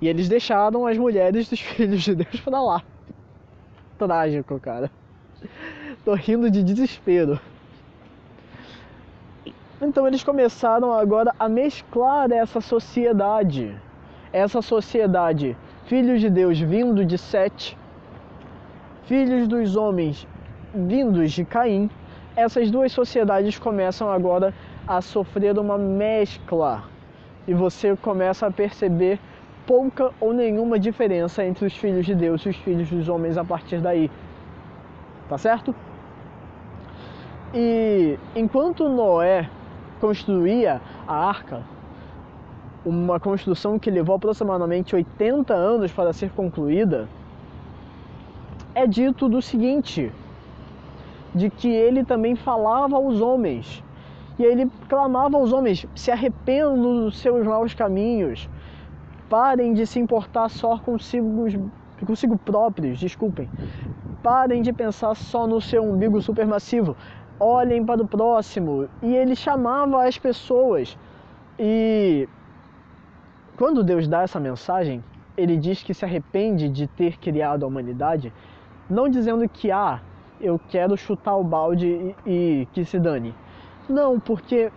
E 0.00 0.08
eles 0.08 0.28
deixaram 0.28 0.84
as 0.84 0.98
mulheres 0.98 1.48
dos 1.48 1.60
filhos 1.62 2.02
de 2.02 2.16
Deus 2.16 2.40
para 2.40 2.60
lá. 2.60 2.82
Trágico, 3.96 4.58
cara. 4.58 4.90
Tô 6.08 6.14
rindo 6.14 6.50
de 6.50 6.64
desespero. 6.64 7.38
Então 9.78 10.06
eles 10.06 10.24
começaram 10.24 10.90
agora 10.90 11.34
a 11.38 11.50
mesclar 11.50 12.32
essa 12.32 12.62
sociedade. 12.62 13.76
Essa 14.32 14.62
sociedade, 14.62 15.54
filhos 15.84 16.22
de 16.22 16.30
Deus 16.30 16.58
vindo 16.58 17.04
de 17.04 17.18
Sete, 17.18 17.76
filhos 19.04 19.46
dos 19.46 19.76
homens 19.76 20.26
vindos 20.74 21.30
de 21.32 21.44
Caim. 21.44 21.90
Essas 22.34 22.70
duas 22.70 22.90
sociedades 22.90 23.58
começam 23.58 24.10
agora 24.10 24.54
a 24.86 25.02
sofrer 25.02 25.58
uma 25.58 25.76
mescla. 25.76 26.84
E 27.46 27.52
você 27.52 27.94
começa 27.96 28.46
a 28.46 28.50
perceber 28.50 29.20
pouca 29.66 30.10
ou 30.18 30.32
nenhuma 30.32 30.78
diferença 30.78 31.44
entre 31.44 31.66
os 31.66 31.76
filhos 31.76 32.06
de 32.06 32.14
Deus 32.14 32.40
e 32.46 32.48
os 32.48 32.56
filhos 32.56 32.88
dos 32.88 33.10
homens 33.10 33.36
a 33.36 33.44
partir 33.44 33.78
daí. 33.82 34.10
Tá 35.28 35.36
certo? 35.36 35.74
E 37.54 38.18
enquanto 38.36 38.88
Noé 38.88 39.48
construía 40.00 40.82
a 41.06 41.28
arca, 41.28 41.62
uma 42.84 43.18
construção 43.18 43.78
que 43.78 43.90
levou 43.90 44.16
aproximadamente 44.16 44.94
80 44.94 45.54
anos 45.54 45.90
para 45.90 46.12
ser 46.12 46.30
concluída, 46.30 47.08
é 48.74 48.86
dito 48.86 49.30
do 49.30 49.40
seguinte: 49.40 50.12
de 51.34 51.48
que 51.48 51.68
ele 51.68 52.04
também 52.04 52.36
falava 52.36 52.96
aos 52.96 53.20
homens, 53.20 53.82
e 54.38 54.44
ele 54.44 54.70
clamava 54.86 55.38
aos 55.38 55.50
homens: 55.50 55.86
se 55.94 56.10
arrependam 56.10 56.76
dos 57.04 57.18
seus 57.18 57.46
maus 57.46 57.72
caminhos, 57.72 58.46
parem 59.30 59.72
de 59.72 59.86
se 59.86 59.98
importar 59.98 60.50
só 60.50 60.78
consigo, 60.78 61.46
consigo 62.06 62.36
próprios, 62.36 62.98
desculpem, 62.98 63.48
parem 64.22 64.60
de 64.60 64.72
pensar 64.72 65.14
só 65.14 65.46
no 65.46 65.62
seu 65.62 65.82
umbigo 65.82 66.20
supermassivo, 66.20 66.94
olhem 67.38 67.84
para 67.84 68.02
o 68.02 68.06
próximo. 68.06 68.88
E 69.02 69.14
ele 69.14 69.34
chamava 69.34 70.06
as 70.06 70.18
pessoas. 70.18 70.96
E 71.58 72.28
quando 73.56 73.82
Deus 73.82 74.06
dá 74.06 74.22
essa 74.22 74.38
mensagem, 74.38 75.02
ele 75.36 75.56
diz 75.56 75.82
que 75.82 75.94
se 75.94 76.04
arrepende 76.04 76.68
de 76.68 76.86
ter 76.86 77.18
criado 77.18 77.64
a 77.64 77.66
humanidade, 77.66 78.32
não 78.88 79.08
dizendo 79.08 79.48
que 79.48 79.70
ah, 79.70 80.00
eu 80.40 80.60
quero 80.68 80.96
chutar 80.96 81.36
o 81.36 81.44
balde 81.44 82.14
e, 82.26 82.62
e 82.62 82.68
que 82.72 82.84
se 82.84 82.98
dane. 82.98 83.34
Não, 83.88 84.20
porque 84.20 84.70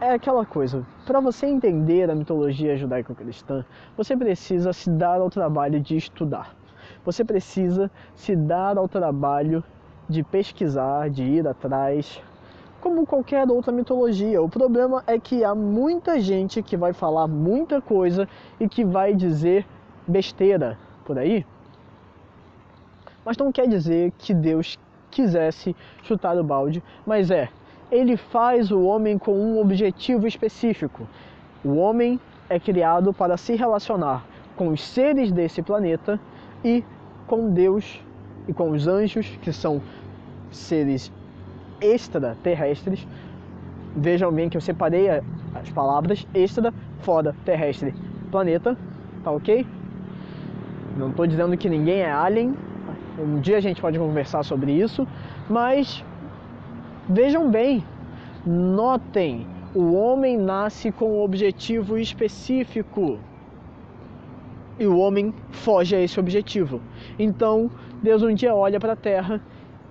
é 0.00 0.12
aquela 0.12 0.46
coisa. 0.46 0.86
Para 1.04 1.20
você 1.20 1.46
entender 1.46 2.10
a 2.10 2.14
mitologia 2.14 2.76
judaico-cristã, 2.76 3.64
você 3.96 4.16
precisa 4.16 4.72
se 4.72 4.88
dar 4.90 5.20
ao 5.20 5.28
trabalho 5.28 5.80
de 5.80 5.96
estudar. 5.96 6.54
Você 7.04 7.24
precisa 7.24 7.90
se 8.14 8.34
dar 8.34 8.78
ao 8.78 8.88
trabalho 8.88 9.62
de 10.10 10.22
pesquisar, 10.24 11.08
de 11.08 11.22
ir 11.22 11.46
atrás, 11.46 12.20
como 12.80 13.06
qualquer 13.06 13.48
outra 13.48 13.72
mitologia. 13.72 14.42
O 14.42 14.48
problema 14.48 15.04
é 15.06 15.18
que 15.18 15.44
há 15.44 15.54
muita 15.54 16.18
gente 16.18 16.62
que 16.62 16.76
vai 16.76 16.92
falar 16.92 17.28
muita 17.28 17.80
coisa 17.80 18.28
e 18.58 18.68
que 18.68 18.84
vai 18.84 19.14
dizer 19.14 19.64
besteira 20.06 20.76
por 21.04 21.18
aí. 21.18 21.46
Mas 23.24 23.36
não 23.36 23.52
quer 23.52 23.68
dizer 23.68 24.12
que 24.18 24.34
Deus 24.34 24.78
quisesse 25.10 25.76
chutar 26.02 26.36
o 26.38 26.44
balde, 26.44 26.82
mas 27.06 27.30
é, 27.30 27.48
ele 27.90 28.16
faz 28.16 28.70
o 28.70 28.82
homem 28.82 29.18
com 29.18 29.32
um 29.32 29.60
objetivo 29.60 30.26
específico. 30.26 31.06
O 31.64 31.76
homem 31.76 32.18
é 32.48 32.58
criado 32.58 33.12
para 33.12 33.36
se 33.36 33.54
relacionar 33.54 34.24
com 34.56 34.68
os 34.68 34.82
seres 34.82 35.30
desse 35.30 35.62
planeta 35.62 36.18
e 36.64 36.84
com 37.26 37.50
Deus 37.50 38.00
e 38.48 38.52
com 38.52 38.70
os 38.70 38.88
anjos, 38.88 39.26
que 39.42 39.52
são 39.52 39.80
seres 40.50 41.12
extraterrestres. 41.80 43.06
Vejam 43.96 44.32
bem 44.32 44.48
que 44.48 44.56
eu 44.56 44.60
separei 44.60 45.08
as 45.10 45.70
palavras 45.74 46.26
extra, 46.32 46.72
fora, 47.00 47.34
terrestre, 47.44 47.94
planeta, 48.30 48.76
tá 49.24 49.30
ok? 49.30 49.66
Não 50.96 51.10
estou 51.10 51.26
dizendo 51.26 51.56
que 51.56 51.68
ninguém 51.68 52.00
é 52.00 52.10
alien, 52.10 52.54
um 53.18 53.40
dia 53.40 53.58
a 53.58 53.60
gente 53.60 53.80
pode 53.80 53.98
conversar 53.98 54.42
sobre 54.42 54.72
isso, 54.72 55.06
mas 55.48 56.04
vejam 57.08 57.50
bem, 57.50 57.84
notem, 58.46 59.46
o 59.74 59.92
homem 59.92 60.36
nasce 60.36 60.90
com 60.90 61.18
um 61.18 61.22
objetivo 61.22 61.98
específico 61.98 63.18
e 64.78 64.86
o 64.86 64.98
homem 64.98 65.34
foge 65.50 65.94
a 65.94 66.00
esse 66.00 66.18
objetivo. 66.18 66.80
Então, 67.18 67.70
Deus 68.02 68.22
um 68.22 68.32
dia 68.32 68.54
olha 68.54 68.80
para 68.80 68.94
a 68.94 68.96
Terra 68.96 69.40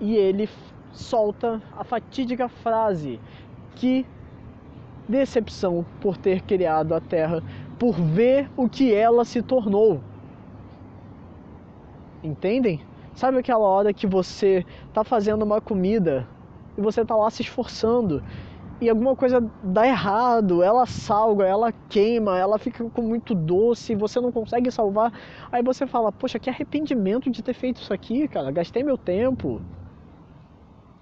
e 0.00 0.16
ele 0.16 0.48
solta 0.92 1.62
a 1.76 1.84
fatídica 1.84 2.48
frase 2.48 3.20
que 3.76 4.06
decepção 5.08 5.84
por 6.00 6.16
ter 6.16 6.42
criado 6.42 6.94
a 6.94 7.00
terra, 7.00 7.42
por 7.78 7.94
ver 7.94 8.50
o 8.56 8.68
que 8.68 8.94
ela 8.94 9.24
se 9.24 9.42
tornou. 9.42 10.00
Entendem? 12.22 12.80
Sabe 13.14 13.38
aquela 13.38 13.66
hora 13.66 13.92
que 13.92 14.06
você 14.06 14.64
está 14.88 15.02
fazendo 15.04 15.42
uma 15.42 15.60
comida 15.60 16.26
e 16.76 16.80
você 16.80 17.02
está 17.02 17.16
lá 17.16 17.30
se 17.30 17.42
esforçando 17.42 18.22
e 18.80 18.88
alguma 18.88 19.14
coisa 19.14 19.44
dá 19.62 19.86
errado, 19.86 20.62
ela 20.62 20.86
salga, 20.86 21.44
ela 21.44 21.70
queima, 21.88 22.38
ela 22.38 22.58
fica 22.58 22.82
com 22.88 23.02
muito 23.02 23.34
doce, 23.34 23.94
você 23.94 24.18
não 24.20 24.32
consegue 24.32 24.70
salvar. 24.70 25.12
Aí 25.52 25.62
você 25.62 25.86
fala: 25.86 26.10
"Poxa, 26.10 26.38
que 26.38 26.48
arrependimento 26.48 27.30
de 27.30 27.42
ter 27.42 27.52
feito 27.52 27.82
isso 27.82 27.92
aqui, 27.92 28.26
cara. 28.26 28.50
Gastei 28.50 28.82
meu 28.82 28.96
tempo". 28.96 29.60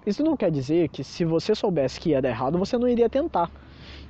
Isso 0.09 0.23
não 0.23 0.35
quer 0.35 0.49
dizer 0.49 0.89
que 0.89 1.03
se 1.03 1.23
você 1.23 1.53
soubesse 1.53 1.99
que 1.99 2.09
ia 2.09 2.21
dar 2.21 2.29
errado, 2.29 2.57
você 2.57 2.75
não 2.79 2.87
iria 2.87 3.07
tentar. 3.07 3.51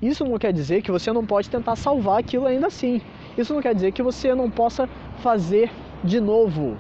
Isso 0.02 0.24
não 0.24 0.38
quer 0.38 0.54
dizer 0.54 0.82
que 0.82 0.92
você 0.98 1.12
não 1.12 1.26
pode 1.26 1.50
tentar 1.50 1.76
salvar 1.76 2.20
aquilo 2.20 2.46
ainda 2.46 2.68
assim. 2.68 3.02
Isso 3.38 3.54
não 3.54 3.62
quer 3.62 3.76
dizer 3.76 3.92
que 3.92 4.02
você 4.02 4.34
não 4.34 4.50
possa 4.50 4.88
fazer 5.18 5.70
de 6.02 6.22
novo. 6.22 6.78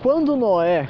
Quando 0.00 0.36
Noé 0.36 0.88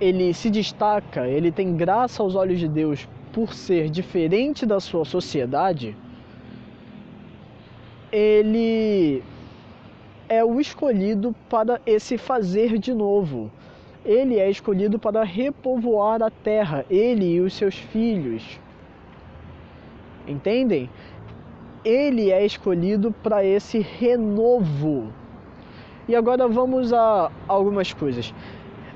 ele 0.00 0.32
se 0.32 0.48
destaca, 0.48 1.28
ele 1.28 1.52
tem 1.52 1.76
graça 1.76 2.22
aos 2.22 2.34
olhos 2.34 2.58
de 2.58 2.68
Deus 2.68 3.06
por 3.34 3.52
ser 3.52 3.90
diferente 3.90 4.64
da 4.64 4.80
sua 4.80 5.04
sociedade, 5.04 5.94
ele 8.10 9.22
é 10.30 10.44
o 10.44 10.60
escolhido 10.60 11.34
para 11.48 11.80
esse 11.84 12.16
fazer 12.16 12.78
de 12.78 12.94
novo. 12.94 13.50
Ele 14.04 14.38
é 14.38 14.48
escolhido 14.48 14.96
para 14.96 15.24
repovoar 15.24 16.22
a 16.22 16.30
terra, 16.30 16.86
ele 16.88 17.34
e 17.34 17.40
os 17.40 17.52
seus 17.52 17.74
filhos. 17.74 18.60
Entendem? 20.28 20.88
Ele 21.84 22.30
é 22.30 22.46
escolhido 22.46 23.10
para 23.10 23.44
esse 23.44 23.80
renovo. 23.80 25.12
E 26.06 26.14
agora 26.14 26.46
vamos 26.46 26.92
a 26.92 27.32
algumas 27.48 27.92
coisas. 27.92 28.32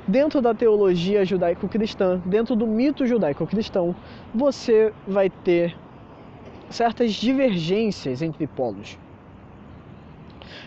Dentro 0.06 0.40
da 0.40 0.54
teologia 0.54 1.24
judaico-cristã, 1.24 2.22
dentro 2.24 2.54
do 2.54 2.66
mito 2.66 3.06
judaico-cristão, 3.06 3.96
você 4.32 4.92
vai 5.06 5.28
ter 5.28 5.76
certas 6.70 7.12
divergências 7.12 8.22
entre 8.22 8.46
polos. 8.46 8.96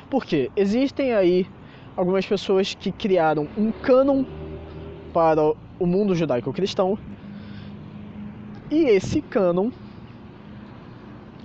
Porque 0.09 0.49
existem 0.55 1.13
aí 1.13 1.45
algumas 1.95 2.25
pessoas 2.25 2.73
que 2.73 2.91
criaram 2.91 3.47
um 3.57 3.71
cânon 3.71 4.23
para 5.13 5.53
o 5.79 5.85
mundo 5.85 6.15
judaico-cristão 6.15 6.97
e 8.69 8.83
esse 8.85 9.21
cânon 9.21 9.71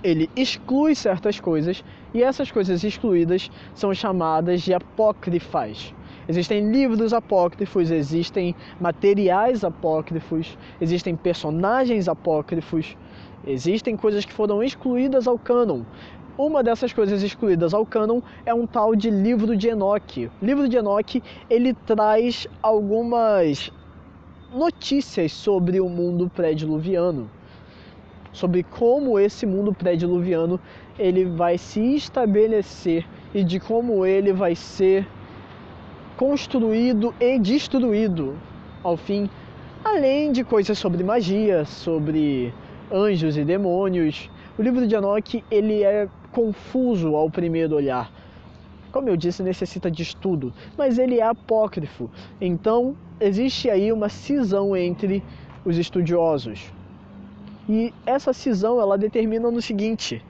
ele 0.03 0.29
exclui 0.35 0.93
certas 0.93 1.39
coisas 1.39 1.83
e 2.13 2.21
essas 2.21 2.51
coisas 2.51 2.83
excluídas 2.83 3.49
são 3.73 3.93
chamadas 3.93 4.61
de 4.61 4.73
apócrifas. 4.73 5.93
Existem 6.27 6.71
livros 6.71 7.13
apócrifos, 7.13 7.89
existem 7.89 8.55
materiais 8.79 9.63
apócrifos, 9.63 10.57
existem 10.79 11.15
personagens 11.15 12.07
apócrifos, 12.07 12.97
existem 13.45 13.95
coisas 13.95 14.25
que 14.25 14.33
foram 14.33 14.61
excluídas 14.61 15.27
ao 15.27 15.37
cânon. 15.39 15.83
Uma 16.35 16.63
dessas 16.63 16.91
coisas 16.91 17.21
excluídas 17.21 17.75
ao 17.75 17.85
cânon 17.85 18.19
é 18.43 18.51
um 18.51 18.65
tal 18.65 18.95
de 18.95 19.11
livro 19.11 19.55
de 19.55 19.67
Enoque. 19.67 20.31
O 20.41 20.45
livro 20.45 20.67
de 20.67 20.75
Enoque 20.75 21.21
ele 21.47 21.75
traz 21.75 22.47
algumas 22.59 23.71
notícias 24.51 25.31
sobre 25.31 25.79
o 25.79 25.87
mundo 25.87 26.31
pré-diluviano, 26.35 27.29
sobre 28.31 28.63
como 28.63 29.19
esse 29.19 29.45
mundo 29.45 29.71
pré-diluviano 29.75 30.59
ele 30.97 31.23
vai 31.23 31.55
se 31.55 31.79
estabelecer 31.97 33.05
e 33.31 33.43
de 33.43 33.59
como 33.59 34.03
ele 34.03 34.33
vai 34.33 34.55
ser 34.55 35.07
construído 36.17 37.13
e 37.19 37.37
destruído 37.37 38.35
ao 38.81 38.97
fim, 38.97 39.29
além 39.85 40.31
de 40.31 40.43
coisas 40.43 40.79
sobre 40.79 41.03
magia, 41.03 41.63
sobre 41.63 42.51
anjos 42.91 43.37
e 43.37 43.45
demônios. 43.45 44.31
O 44.57 44.63
livro 44.63 44.87
de 44.87 44.95
Enoch 44.95 45.43
ele 45.51 45.83
é 45.83 46.07
confuso 46.33 47.15
ao 47.15 47.29
primeiro 47.29 47.75
olhar. 47.75 48.11
Como 48.91 49.07
eu 49.07 49.15
disse, 49.15 49.41
necessita 49.41 49.89
de 49.89 50.03
estudo, 50.03 50.53
mas 50.77 50.97
ele 50.97 51.19
é 51.19 51.23
apócrifo. 51.23 52.09
Então, 52.41 52.95
existe 53.19 53.69
aí 53.69 53.91
uma 53.91 54.09
cisão 54.09 54.75
entre 54.75 55.23
os 55.63 55.77
estudiosos. 55.77 56.71
E 57.67 57.93
essa 58.05 58.33
cisão 58.33 58.79
ela 58.81 58.97
determina 58.97 59.49
no 59.49 59.61
seguinte: 59.61 60.23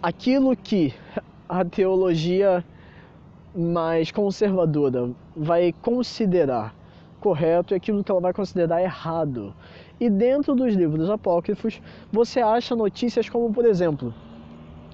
aquilo 0.00 0.56
que 0.56 0.94
a 1.48 1.64
teologia 1.64 2.64
mais 3.54 4.10
conservadora 4.10 5.10
vai 5.36 5.72
considerar 5.82 6.74
correto 7.24 7.72
e 7.72 7.76
aquilo 7.76 8.04
que 8.04 8.10
ela 8.10 8.20
vai 8.20 8.34
considerar 8.34 8.82
errado. 8.82 9.54
E 9.98 10.10
dentro 10.10 10.54
dos 10.54 10.74
livros 10.74 11.08
apócrifos, 11.08 11.80
você 12.12 12.40
acha 12.40 12.76
notícias 12.76 13.30
como, 13.30 13.50
por 13.50 13.64
exemplo, 13.64 14.12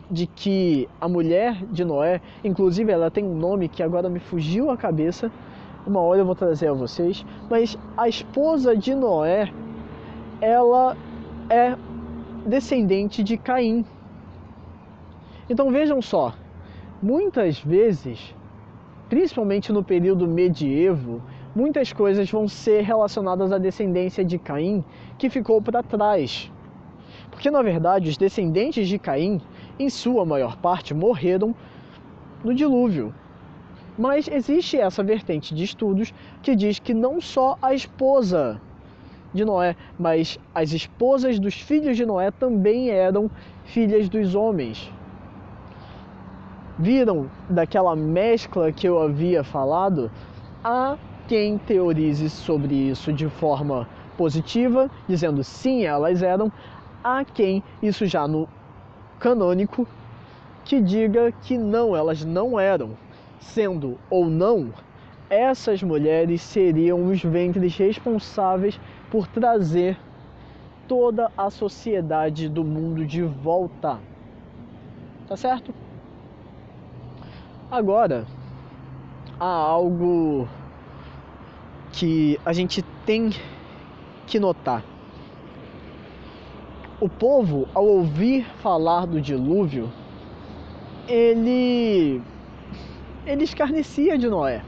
de 0.08 0.28
que 0.28 0.88
a 1.00 1.08
mulher 1.08 1.64
de 1.66 1.84
Noé, 1.84 2.20
inclusive 2.44 2.92
ela 2.92 3.10
tem 3.10 3.24
um 3.24 3.34
nome 3.34 3.68
que 3.68 3.82
agora 3.82 4.08
me 4.08 4.20
fugiu 4.20 4.70
a 4.70 4.76
cabeça, 4.76 5.28
uma 5.84 6.00
hora 6.00 6.20
eu 6.20 6.26
vou 6.26 6.36
trazer 6.36 6.68
a 6.68 6.72
vocês, 6.72 7.26
mas 7.50 7.76
a 7.96 8.08
esposa 8.08 8.76
de 8.76 8.94
Noé, 8.94 9.52
ela 10.40 10.96
é 11.48 11.76
descendente 12.46 13.24
de 13.24 13.36
Caim. 13.36 13.84
Então 15.48 15.68
vejam 15.72 16.00
só, 16.00 16.32
muitas 17.02 17.58
vezes 17.58 18.34
principalmente 19.10 19.72
no 19.72 19.82
período 19.82 20.26
medievo, 20.28 21.20
muitas 21.54 21.92
coisas 21.92 22.30
vão 22.30 22.48
ser 22.48 22.82
relacionadas 22.82 23.52
à 23.52 23.58
descendência 23.58 24.24
de 24.24 24.38
Caim 24.38 24.84
que 25.18 25.30
ficou 25.30 25.60
para 25.60 25.82
trás. 25.82 26.50
Porque 27.30 27.50
na 27.50 27.62
verdade 27.62 28.08
os 28.08 28.16
descendentes 28.16 28.88
de 28.88 28.98
Caim, 28.98 29.40
em 29.78 29.88
sua 29.88 30.24
maior 30.24 30.56
parte, 30.56 30.94
morreram 30.94 31.54
no 32.44 32.54
dilúvio. 32.54 33.14
Mas 33.98 34.28
existe 34.28 34.78
essa 34.78 35.02
vertente 35.02 35.54
de 35.54 35.64
estudos 35.64 36.14
que 36.42 36.54
diz 36.56 36.78
que 36.78 36.94
não 36.94 37.20
só 37.20 37.58
a 37.60 37.74
esposa 37.74 38.60
de 39.32 39.44
Noé, 39.44 39.76
mas 39.98 40.38
as 40.54 40.72
esposas 40.72 41.38
dos 41.38 41.54
filhos 41.54 41.96
de 41.96 42.04
Noé 42.04 42.30
também 42.30 42.90
eram 42.90 43.30
filhas 43.64 44.08
dos 44.08 44.34
homens 44.34 44.90
viram 46.80 47.30
daquela 47.48 47.94
mescla 47.94 48.72
que 48.72 48.88
eu 48.88 49.00
havia 49.00 49.44
falado, 49.44 50.10
há 50.64 50.96
quem 51.30 51.58
teorize 51.58 52.28
sobre 52.28 52.74
isso 52.74 53.12
de 53.12 53.28
forma 53.28 53.88
positiva, 54.16 54.90
dizendo 55.06 55.44
sim, 55.44 55.84
elas 55.84 56.24
eram, 56.24 56.50
há 57.04 57.24
quem, 57.24 57.62
isso 57.80 58.04
já 58.04 58.26
no 58.26 58.48
canônico, 59.20 59.86
que 60.64 60.80
diga 60.80 61.30
que 61.30 61.56
não, 61.56 61.94
elas 61.94 62.24
não 62.24 62.58
eram. 62.58 62.96
Sendo 63.38 63.96
ou 64.10 64.28
não, 64.28 64.72
essas 65.30 65.80
mulheres 65.84 66.42
seriam 66.42 67.06
os 67.06 67.22
ventres 67.22 67.76
responsáveis 67.76 68.80
por 69.08 69.28
trazer 69.28 69.96
toda 70.88 71.30
a 71.38 71.48
sociedade 71.48 72.48
do 72.48 72.64
mundo 72.64 73.06
de 73.06 73.22
volta. 73.22 74.00
Tá 75.28 75.36
certo? 75.36 75.72
Agora, 77.70 78.26
há 79.38 79.46
algo 79.46 80.48
que 81.92 82.38
a 82.44 82.52
gente 82.52 82.82
tem 83.04 83.30
que 84.26 84.38
notar. 84.38 84.84
O 87.00 87.08
povo, 87.08 87.68
ao 87.74 87.84
ouvir 87.84 88.44
falar 88.62 89.06
do 89.06 89.20
dilúvio, 89.20 89.90
ele 91.08 92.20
ele 93.26 93.44
escarnecia 93.44 94.18
de 94.18 94.28
Noé. 94.28 94.62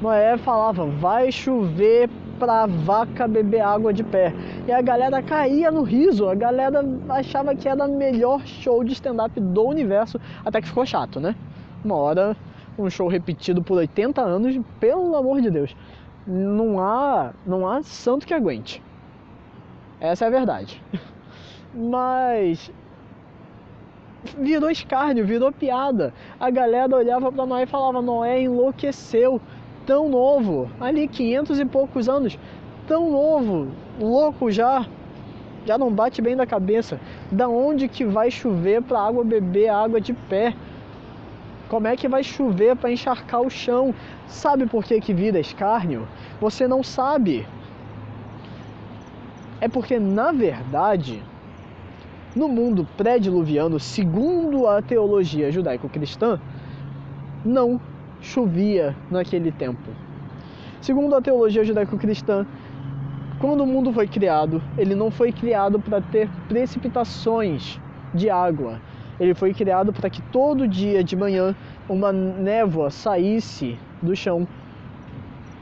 Noé 0.00 0.36
falava: 0.38 0.86
"Vai 0.86 1.30
chover 1.30 2.08
pra 2.38 2.66
vaca 2.66 3.28
beber 3.28 3.60
água 3.60 3.92
de 3.92 4.02
pé". 4.02 4.32
E 4.66 4.72
a 4.72 4.80
galera 4.80 5.22
caía 5.22 5.70
no 5.70 5.82
riso, 5.82 6.28
a 6.28 6.34
galera 6.34 6.82
achava 7.08 7.54
que 7.54 7.68
era 7.68 7.84
o 7.84 7.96
melhor 7.96 8.46
show 8.46 8.82
de 8.82 8.94
stand-up 8.94 9.38
do 9.38 9.64
universo, 9.64 10.18
até 10.44 10.60
que 10.60 10.68
ficou 10.68 10.86
chato, 10.86 11.20
né? 11.20 11.34
uma 11.84 11.96
hora 11.96 12.36
um 12.78 12.88
show 12.88 13.08
repetido 13.08 13.62
por 13.62 13.76
80 13.76 14.22
anos, 14.22 14.58
pelo 14.78 15.14
amor 15.14 15.40
de 15.40 15.50
Deus, 15.50 15.76
não 16.26 16.78
há, 16.80 17.32
não 17.46 17.66
há 17.66 17.82
santo 17.82 18.26
que 18.26 18.34
aguente. 18.34 18.82
Essa 20.00 20.24
é 20.24 20.28
a 20.28 20.30
verdade. 20.30 20.82
Mas 21.74 22.70
virou 24.38 24.70
escárnio, 24.70 25.26
virou 25.26 25.52
piada. 25.52 26.12
A 26.38 26.50
galera 26.50 26.96
olhava 26.96 27.30
para 27.30 27.46
Noé 27.46 27.62
e 27.62 27.66
falava: 27.66 28.02
Noé 28.02 28.42
enlouqueceu, 28.42 29.40
tão 29.86 30.08
novo, 30.08 30.70
ali 30.80 31.08
500 31.08 31.60
e 31.60 31.64
poucos 31.64 32.08
anos, 32.08 32.38
tão 32.86 33.10
novo, 33.10 33.68
louco 33.98 34.50
já, 34.50 34.86
já 35.64 35.78
não 35.78 35.92
bate 35.92 36.20
bem 36.20 36.36
da 36.36 36.46
cabeça. 36.46 37.00
Da 37.30 37.48
onde 37.48 37.88
que 37.88 38.04
vai 38.04 38.30
chover 38.30 38.82
para 38.82 39.00
água 39.00 39.24
beber 39.24 39.68
água 39.68 40.00
de 40.00 40.12
pé? 40.12 40.54
Como 41.70 41.86
é 41.86 41.96
que 41.96 42.08
vai 42.08 42.24
chover 42.24 42.74
para 42.74 42.90
encharcar 42.90 43.40
o 43.42 43.48
chão? 43.48 43.94
Sabe 44.26 44.66
por 44.66 44.82
que 44.82 45.00
que 45.00 45.14
vira 45.14 45.38
escárnio? 45.38 46.06
Você 46.40 46.66
não 46.66 46.82
sabe. 46.82 47.46
É 49.60 49.68
porque 49.68 50.00
na 50.00 50.32
verdade, 50.32 51.22
no 52.34 52.48
mundo 52.48 52.84
pré-diluviano, 52.96 53.78
segundo 53.78 54.66
a 54.66 54.82
teologia 54.82 55.52
judaico-cristã, 55.52 56.40
não 57.44 57.80
chovia 58.20 58.96
naquele 59.08 59.52
tempo. 59.52 59.90
Segundo 60.80 61.14
a 61.14 61.22
teologia 61.22 61.62
judaico-cristã, 61.62 62.44
quando 63.38 63.60
o 63.60 63.66
mundo 63.66 63.92
foi 63.92 64.08
criado, 64.08 64.60
ele 64.76 64.96
não 64.96 65.08
foi 65.08 65.30
criado 65.30 65.78
para 65.78 66.00
ter 66.00 66.28
precipitações 66.48 67.80
de 68.12 68.28
água. 68.28 68.80
Ele 69.20 69.34
foi 69.34 69.52
criado 69.52 69.92
para 69.92 70.08
que 70.08 70.22
todo 70.22 70.66
dia 70.66 71.04
de 71.04 71.14
manhã 71.14 71.54
uma 71.88 72.10
névoa 72.10 72.90
saísse 72.90 73.78
do 74.00 74.16
chão 74.16 74.48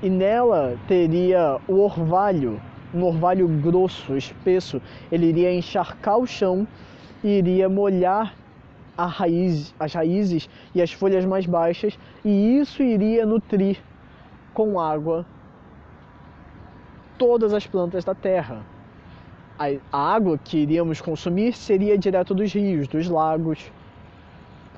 e 0.01 0.09
nela 0.09 0.79
teria 0.87 1.59
o 1.67 1.81
orvalho, 1.81 2.61
um 2.95 3.03
orvalho 3.03 3.49
grosso, 3.49 4.17
espesso. 4.17 4.81
Ele 5.11 5.27
iria 5.27 5.53
encharcar 5.53 6.19
o 6.19 6.27
chão 6.27 6.67
e 7.23 7.39
iria 7.39 7.69
molhar 7.69 8.33
raiz, 8.97 9.75
as 9.79 9.93
raízes 9.93 10.49
e 10.75 10.83
as 10.83 10.93
folhas 10.93 11.25
mais 11.25 11.47
baixas, 11.47 11.99
e 12.25 12.59
isso 12.59 12.83
iria 12.83 13.25
nutrir 13.25 13.79
com 14.53 14.81
água 14.81 15.25
todas 17.17 17.53
as 17.53 17.67
plantas 17.67 18.05
da 18.05 18.15
terra. 18.15 18.65
A, 19.59 20.15
água 20.15 20.39
que 20.39 20.59
iríamos 20.59 21.01
consumir 21.01 21.53
seria 21.53 21.99
direto 21.99 22.35
dos 22.35 22.53
rios, 22.53 22.87
dos 22.87 23.09
lagos, 23.09 23.73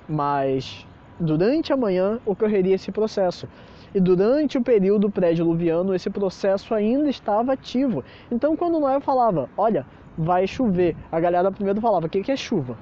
mas 0.09 0.87
durante 1.19 1.73
a 1.73 1.77
manhã 1.77 2.19
ocorreria 2.25 2.75
esse 2.75 2.91
processo. 2.91 3.47
E 3.95 4.01
durante 4.01 4.57
o 4.57 4.63
período 4.63 5.11
pré-diluviano, 5.11 5.95
esse 5.95 6.09
processo 6.09 6.75
ainda 6.75 7.11
estava 7.11 7.53
ativo. 7.53 8.03
Então, 8.31 8.57
quando 8.57 8.81
Noé 8.81 9.01
falava, 9.01 9.51
olha, 9.57 9.85
vai 10.17 10.47
chover, 10.47 10.97
a 11.11 11.21
galera 11.21 11.51
primeiro 11.51 11.81
falava, 11.81 12.07
o 12.07 12.09
que 12.09 12.31
é 12.31 12.37
chuva? 12.37 12.79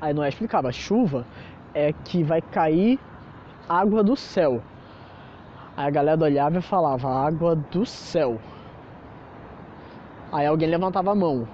Aí 0.00 0.12
Noé 0.12 0.28
explicava, 0.28 0.70
chuva 0.70 1.26
é 1.72 1.92
que 1.92 2.22
vai 2.22 2.42
cair 2.42 2.98
água 3.68 4.02
do 4.02 4.16
céu. 4.16 4.62
Aí 5.76 5.86
a 5.86 5.90
galera 5.90 6.22
olhava 6.22 6.58
e 6.58 6.62
falava, 6.62 7.08
água 7.08 7.56
do 7.56 7.86
céu. 7.86 8.38
Aí 10.30 10.46
alguém 10.46 10.68
levantava 10.68 11.12
a 11.12 11.14
mão, 11.14 11.48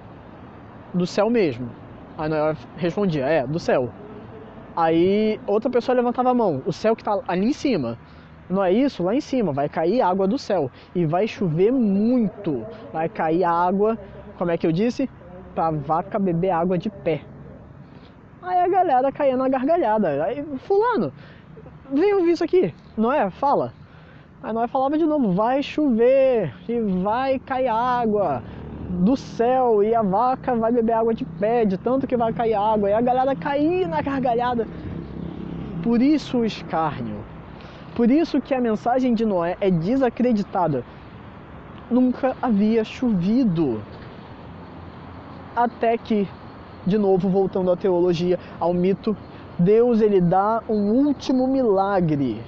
do 0.93 1.07
céu 1.07 1.29
mesmo. 1.29 1.69
Aí 2.17 2.29
Noé 2.29 2.55
respondia, 2.77 3.25
é, 3.25 3.47
do 3.47 3.59
céu. 3.59 3.89
Aí 4.75 5.39
outra 5.47 5.69
pessoa 5.69 5.95
levantava 5.95 6.31
a 6.31 6.33
mão, 6.33 6.61
o 6.65 6.73
céu 6.73 6.95
que 6.95 7.01
está 7.01 7.19
ali 7.27 7.47
em 7.47 7.53
cima. 7.53 7.97
Não 8.49 8.63
é 8.63 8.71
isso? 8.71 9.01
Lá 9.01 9.15
em 9.15 9.21
cima 9.21 9.53
vai 9.53 9.67
cair 9.69 10.01
água 10.01 10.27
do 10.27 10.37
céu 10.37 10.69
e 10.93 11.05
vai 11.05 11.27
chover 11.27 11.71
muito. 11.71 12.65
Vai 12.91 13.09
cair 13.09 13.43
água, 13.43 13.97
como 14.37 14.51
é 14.51 14.57
que 14.57 14.67
eu 14.67 14.71
disse? 14.71 15.09
Pra 15.55 15.71
vaca 15.71 16.19
beber 16.19 16.51
água 16.51 16.77
de 16.77 16.89
pé. 16.89 17.21
Aí 18.41 18.59
a 18.59 18.67
galera 18.67 19.11
caía 19.11 19.35
na 19.35 19.47
gargalhada. 19.47 20.23
Aí, 20.25 20.45
fulano, 20.59 21.11
vem 21.91 22.13
ouvir 22.13 22.31
isso 22.31 22.43
aqui, 22.43 22.73
não 22.95 23.11
é? 23.11 23.29
Fala. 23.31 23.73
Aí 24.43 24.53
nós 24.53 24.69
falava 24.69 24.97
de 24.97 25.05
novo, 25.05 25.31
vai 25.31 25.63
chover 25.63 26.53
e 26.69 26.79
vai 26.79 27.39
cair 27.39 27.69
água 27.69 28.43
do 28.95 29.15
céu 29.15 29.83
e 29.83 29.93
a 29.93 30.01
vaca 30.01 30.55
vai 30.55 30.71
beber 30.71 30.93
água 30.93 31.13
de 31.13 31.25
pé, 31.25 31.65
de 31.65 31.77
tanto 31.77 32.07
que 32.07 32.17
vai 32.17 32.33
cair 32.33 32.53
água. 32.53 32.89
E 32.89 32.93
a 32.93 33.01
galera 33.01 33.35
caía 33.35 33.87
na 33.87 34.01
gargalhada. 34.01 34.67
Por 35.83 36.01
isso 36.01 36.39
o 36.39 36.45
escárnio. 36.45 37.17
Por 37.95 38.09
isso 38.09 38.41
que 38.41 38.53
a 38.53 38.61
mensagem 38.61 39.13
de 39.13 39.25
Noé 39.25 39.55
é 39.61 39.69
desacreditada. 39.69 40.83
Nunca 41.89 42.35
havia 42.41 42.83
chovido. 42.83 43.81
Até 45.55 45.97
que 45.97 46.27
de 46.85 46.97
novo 46.97 47.27
voltando 47.27 47.71
à 47.71 47.75
teologia, 47.75 48.39
ao 48.59 48.73
mito, 48.73 49.17
Deus 49.57 50.01
ele 50.01 50.21
dá 50.21 50.61
um 50.69 50.91
último 50.91 51.47
milagre. 51.47 52.41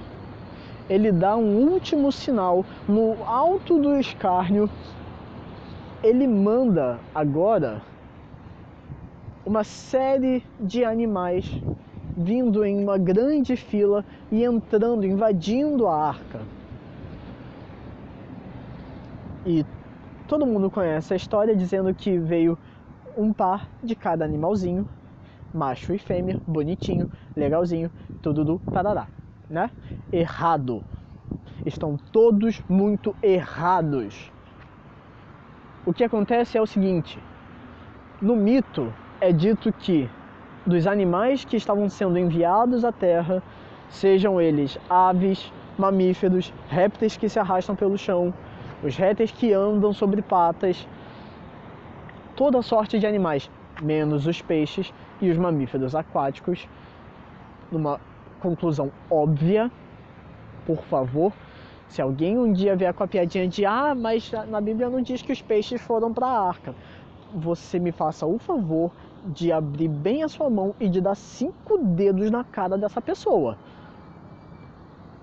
Ele 0.89 1.11
dá 1.11 1.35
um 1.35 1.57
último 1.57 2.11
sinal 2.11 2.63
no 2.87 3.17
alto 3.25 3.79
do 3.79 3.95
escárnio. 3.95 4.69
Ele 6.03 6.27
manda 6.27 6.99
agora 7.13 7.81
uma 9.43 9.63
série 9.63 10.43
de 10.59 10.85
animais 10.85 11.59
vindo 12.15 12.63
em 12.63 12.83
uma 12.83 12.97
grande 12.99 13.55
fila 13.55 14.05
e 14.31 14.43
entrando, 14.43 15.05
invadindo 15.05 15.87
a 15.87 16.09
arca. 16.09 16.41
E 19.43 19.65
todo 20.27 20.45
mundo 20.45 20.69
conhece 20.69 21.13
a 21.13 21.15
história 21.15 21.55
dizendo 21.55 21.93
que 21.95 22.19
veio 22.19 22.57
um 23.17 23.33
par 23.33 23.67
de 23.83 23.95
cada 23.95 24.23
animalzinho, 24.23 24.87
macho 25.51 25.93
e 25.93 25.97
fêmea, 25.97 26.37
bonitinho, 26.45 27.07
legalzinho, 27.35 27.89
tudo 28.21 28.45
do 28.45 28.61
tarará, 28.71 29.07
né? 29.49 29.71
Errado. 30.11 30.83
Estão 31.65 31.97
todos 32.11 32.61
muito 32.69 33.15
errados. 33.23 34.31
O 35.87 35.93
que 35.93 36.03
acontece 36.03 36.57
é 36.57 36.61
o 36.61 36.67
seguinte: 36.67 37.17
no 38.21 38.35
mito 38.35 38.93
é 39.21 39.31
dito 39.31 39.71
que 39.71 40.09
dos 40.65 40.85
animais 40.85 41.45
que 41.45 41.55
estavam 41.55 41.87
sendo 41.87 42.19
enviados 42.19 42.83
à 42.83 42.91
Terra, 42.91 43.41
sejam 43.89 44.41
eles 44.41 44.77
aves, 44.89 45.49
mamíferos, 45.77 46.53
répteis 46.67 47.15
que 47.15 47.29
se 47.29 47.39
arrastam 47.39 47.73
pelo 47.73 47.97
chão, 47.97 48.33
os 48.83 48.97
répteis 48.97 49.31
que 49.31 49.53
andam 49.53 49.93
sobre 49.93 50.21
patas, 50.21 50.85
toda 52.35 52.61
sorte 52.61 52.99
de 52.99 53.07
animais, 53.07 53.49
menos 53.81 54.27
os 54.27 54.41
peixes 54.41 54.93
e 55.21 55.29
os 55.29 55.37
mamíferos 55.37 55.95
aquáticos. 55.95 56.67
Numa 57.71 57.97
conclusão 58.41 58.91
óbvia, 59.09 59.71
por 60.65 60.83
favor, 60.83 61.31
se 61.87 62.01
alguém 62.01 62.37
um 62.37 62.51
dia 62.51 62.75
vier 62.75 62.93
com 62.93 63.03
a 63.03 63.07
piadinha 63.07 63.47
de 63.47 63.65
ah, 63.65 63.95
mas 63.95 64.31
na 64.49 64.59
Bíblia 64.59 64.89
não 64.89 65.01
diz 65.01 65.21
que 65.21 65.31
os 65.31 65.41
peixes 65.41 65.81
foram 65.81 66.13
para 66.13 66.27
a 66.27 66.47
arca, 66.47 66.75
você 67.33 67.79
me 67.79 67.91
faça 67.91 68.25
o 68.25 68.37
favor 68.37 68.91
de 69.25 69.51
abrir 69.51 69.87
bem 69.87 70.23
a 70.23 70.27
sua 70.27 70.49
mão 70.49 70.75
e 70.79 70.87
de 70.87 71.01
dar 71.01 71.15
cinco 71.15 71.77
dedos 71.77 72.31
na 72.31 72.43
cara 72.43 72.77
dessa 72.77 73.01
pessoa. 73.01 73.57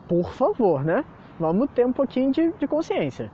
Por 0.09 0.33
favor, 0.33 0.85
né? 0.85 1.05
Vamos 1.39 1.71
ter 1.71 1.87
um 1.87 1.93
pouquinho 1.93 2.31
de, 2.31 2.53
de 2.53 2.67
consciência. 2.67 3.31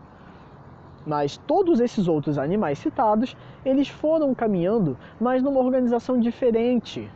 Mas 1.06 1.36
todos 1.38 1.80
esses 1.80 2.06
outros 2.06 2.38
animais 2.38 2.78
citados, 2.78 3.36
eles 3.64 3.88
foram 3.88 4.34
caminhando, 4.34 4.96
mas 5.20 5.42
numa 5.42 5.60
organização 5.60 6.20
diferente. 6.20 7.10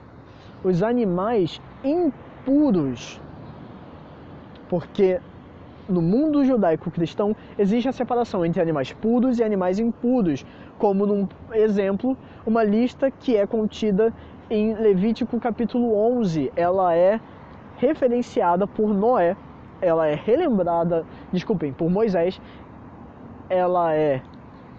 Os 0.63 0.83
animais 0.83 1.61
impuros. 1.85 3.21
Porque 4.69 5.21
no 5.89 6.01
mundo 6.01 6.45
judaico-cristão 6.45 7.35
existe 7.59 7.89
a 7.89 7.93
separação 7.93 8.45
entre 8.45 8.61
animais 8.61 8.93
puros 8.93 9.39
e 9.39 9.45
animais 9.45 9.79
impuros, 9.79 10.45
como 10.79 11.07
num 11.07 11.29
exemplo, 11.53 12.17
uma 12.47 12.65
lista 12.65 13.11
que 13.11 13.37
é 13.37 13.47
contida 13.47 14.13
em 14.51 14.75
Levítico 14.75 15.39
capítulo 15.39 15.97
11. 15.97 16.53
Ela 16.57 16.95
é 16.95 17.21
referenciada 17.77 18.67
por 18.67 18.95
Noé, 18.95 19.37
ela 19.81 20.07
é 20.07 20.15
relembrada, 20.15 21.05
desculpem, 21.33 21.73
por 21.73 21.91
Moisés 21.91 22.41
ela 23.49 23.95
é 23.95 24.23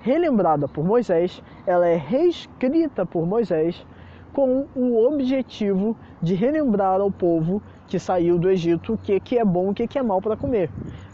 relembrada 0.01 0.67
por 0.67 0.83
Moisés, 0.83 1.41
ela 1.65 1.87
é 1.87 1.95
reescrita 1.95 3.05
por 3.05 3.25
Moisés 3.25 3.85
com 4.33 4.65
o 4.75 5.05
objetivo 5.07 5.95
de 6.21 6.35
relembrar 6.35 6.99
ao 6.99 7.09
povo 7.09 7.61
que 7.87 7.99
saiu 7.99 8.37
do 8.37 8.49
Egito 8.49 8.93
o 8.93 8.97
que, 8.97 9.19
que 9.19 9.37
é 9.37 9.45
bom 9.45 9.67
e 9.67 9.71
o 9.71 9.73
que, 9.73 9.87
que 9.87 9.99
é 9.99 10.03
mal 10.03 10.21
para 10.21 10.35
comer. 10.35 10.69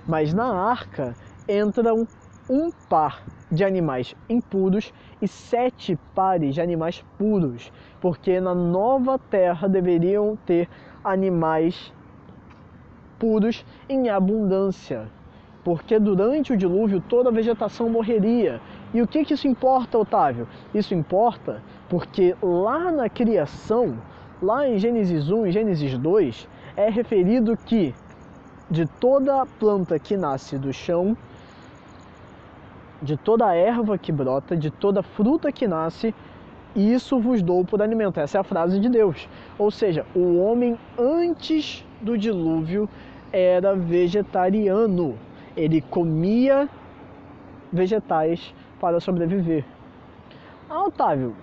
Mas 0.08 0.34
na 0.34 0.46
arca 0.46 1.16
entram 1.48 2.08
um 2.50 2.72
par 2.90 3.24
de 3.52 3.64
animais 3.64 4.16
impuros 4.30 4.94
e 5.22 5.28
sete 5.28 5.98
pares 6.16 6.56
de 6.56 6.62
animais 6.62 7.04
puros, 7.18 7.72
porque 8.00 8.40
na 8.40 8.56
nova 8.56 9.20
terra 9.20 9.68
deveriam 9.68 10.38
ter 10.46 10.70
animais 11.04 11.94
puros 13.20 13.66
em 13.90 14.10
abundância 14.10 15.10
porque 15.64 16.00
durante 16.00 16.54
o 16.54 16.58
dilúvio 16.58 17.02
toda 17.02 17.30
a 17.30 17.32
vegetação 17.32 17.90
morreria. 17.90 18.60
E 18.94 19.02
o 19.02 19.08
que, 19.08 19.24
que 19.24 19.34
isso 19.34 19.48
importa, 19.48 19.98
Otávio? 19.98 20.48
Isso 20.74 20.94
importa 20.94 21.62
porque 21.90 22.36
lá 22.42 22.92
na 22.92 23.10
criação, 23.10 23.98
lá 24.42 24.68
em 24.68 24.78
Gênesis 24.78 25.30
1 25.30 25.48
e 25.48 25.52
Gênesis 25.52 25.98
2, 25.98 26.48
é 26.82 26.90
referido 26.90 27.56
que 27.56 27.94
de 28.70 28.86
toda 28.86 29.46
planta 29.46 30.00
que 30.00 30.16
nasce 30.18 30.58
do 30.58 30.72
chão, 30.74 31.16
de 33.02 33.18
toda 33.18 33.54
erva 33.54 33.98
que 33.98 34.12
brota, 34.12 34.56
de 34.56 34.70
toda 34.72 35.04
fruta 35.04 35.52
que 35.52 35.68
nasce, 35.68 36.14
isso 36.76 37.20
vos 37.20 37.42
dou 37.42 37.66
por 37.66 37.82
alimento. 37.82 38.20
Essa 38.20 38.38
é 38.38 38.42
a 38.42 38.44
frase 38.44 38.80
de 38.80 38.90
Deus. 38.90 39.28
Ou 39.58 39.70
seja, 39.70 40.06
o 40.16 40.38
homem 40.38 40.78
antes 40.98 41.86
do 42.00 42.18
dilúvio 42.18 42.88
era 43.32 43.76
vegetariano. 43.76 45.18
Ele 45.56 45.82
comia 45.82 46.70
vegetais 47.72 48.54
para 48.80 49.00
sobreviver. 49.00 49.66
Ah, 50.70 50.86
Otávio, 50.86 51.36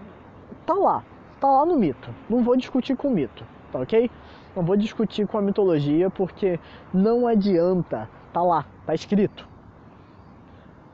tá 0.64 0.72
lá, 0.72 1.04
tá 1.38 1.46
lá 1.46 1.66
no 1.66 1.76
mito. 1.76 2.08
Não 2.28 2.42
vou 2.42 2.56
discutir 2.56 2.96
com 2.96 3.08
o 3.08 3.10
mito, 3.10 3.44
tá 3.70 3.80
ok? 3.80 4.10
Não 4.58 4.64
vou 4.64 4.76
discutir 4.76 5.24
com 5.24 5.38
a 5.38 5.40
mitologia 5.40 6.10
porque 6.10 6.58
não 6.92 7.28
adianta, 7.28 8.10
tá 8.32 8.42
lá, 8.42 8.66
tá 8.84 8.92
escrito. 8.92 9.48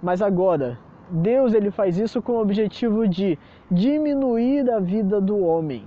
Mas 0.03 0.21
agora, 0.21 0.79
Deus 1.09 1.55
ele 1.55 1.71
faz 1.71 1.97
isso 1.97 2.21
com 2.21 2.33
o 2.33 2.43
objetivo 2.43 3.09
de 3.09 3.39
diminuir 3.71 4.71
a 4.71 4.79
vida 4.79 5.19
do 5.19 5.39
homem. 5.39 5.83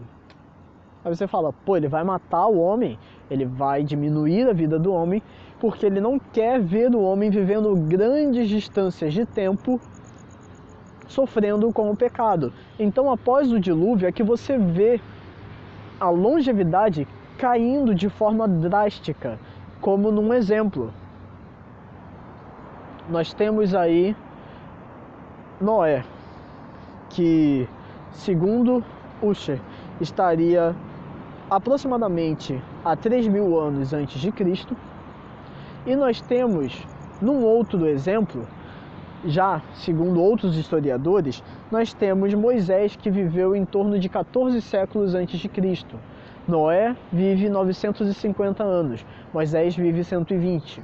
Aí 1.05 1.15
você 1.15 1.27
fala, 1.27 1.53
pô, 1.53 1.77
ele 1.77 1.87
vai 1.87 2.03
matar 2.03 2.47
o 2.47 2.57
homem, 2.57 2.97
ele 3.29 3.45
vai 3.45 3.83
diminuir 3.83 4.49
a 4.49 4.53
vida 4.53 4.79
do 4.79 4.91
homem, 4.91 5.21
porque 5.59 5.85
ele 5.85 6.01
não 6.01 6.17
quer 6.17 6.59
ver 6.59 6.95
o 6.95 7.01
homem 7.03 7.29
vivendo 7.29 7.75
grandes 7.75 8.49
distâncias 8.49 9.13
de 9.13 9.23
tempo 9.23 9.79
sofrendo 11.07 11.71
com 11.71 11.91
o 11.91 11.95
pecado. 11.95 12.51
Então, 12.79 13.11
após 13.11 13.51
o 13.51 13.59
dilúvio, 13.59 14.07
é 14.07 14.11
que 14.11 14.23
você 14.23 14.57
vê 14.57 14.99
a 15.99 16.09
longevidade 16.09 17.07
caindo 17.37 17.93
de 17.93 18.09
forma 18.09 18.47
drástica, 18.47 19.39
como 19.79 20.11
num 20.11 20.33
exemplo. 20.33 20.91
Nós 23.09 23.33
temos 23.33 23.73
aí 23.73 24.15
Noé, 25.61 26.03
que, 27.09 27.67
segundo 28.11 28.83
Usher, 29.21 29.61
estaria 30.01 30.75
aproximadamente 31.49 32.61
a 32.83 32.95
3 32.95 33.27
mil 33.27 33.57
anos 33.59 33.93
antes 33.93 34.19
de 34.19 34.31
Cristo. 34.31 34.75
E 35.85 35.95
nós 35.95 36.19
temos, 36.21 36.85
num 37.21 37.43
outro 37.43 37.87
exemplo, 37.87 38.45
já 39.25 39.61
segundo 39.73 40.21
outros 40.21 40.57
historiadores, 40.57 41.43
nós 41.71 41.93
temos 41.93 42.33
Moisés 42.33 42.95
que 42.95 43.09
viveu 43.09 43.55
em 43.55 43.63
torno 43.65 43.97
de 43.97 44.09
14 44.09 44.61
séculos 44.61 45.15
antes 45.15 45.39
de 45.39 45.47
Cristo. 45.47 45.97
Noé 46.47 46.95
vive 47.11 47.49
950 47.49 48.63
anos, 48.63 49.05
Moisés 49.33 49.75
vive 49.75 50.01
120. 50.01 50.81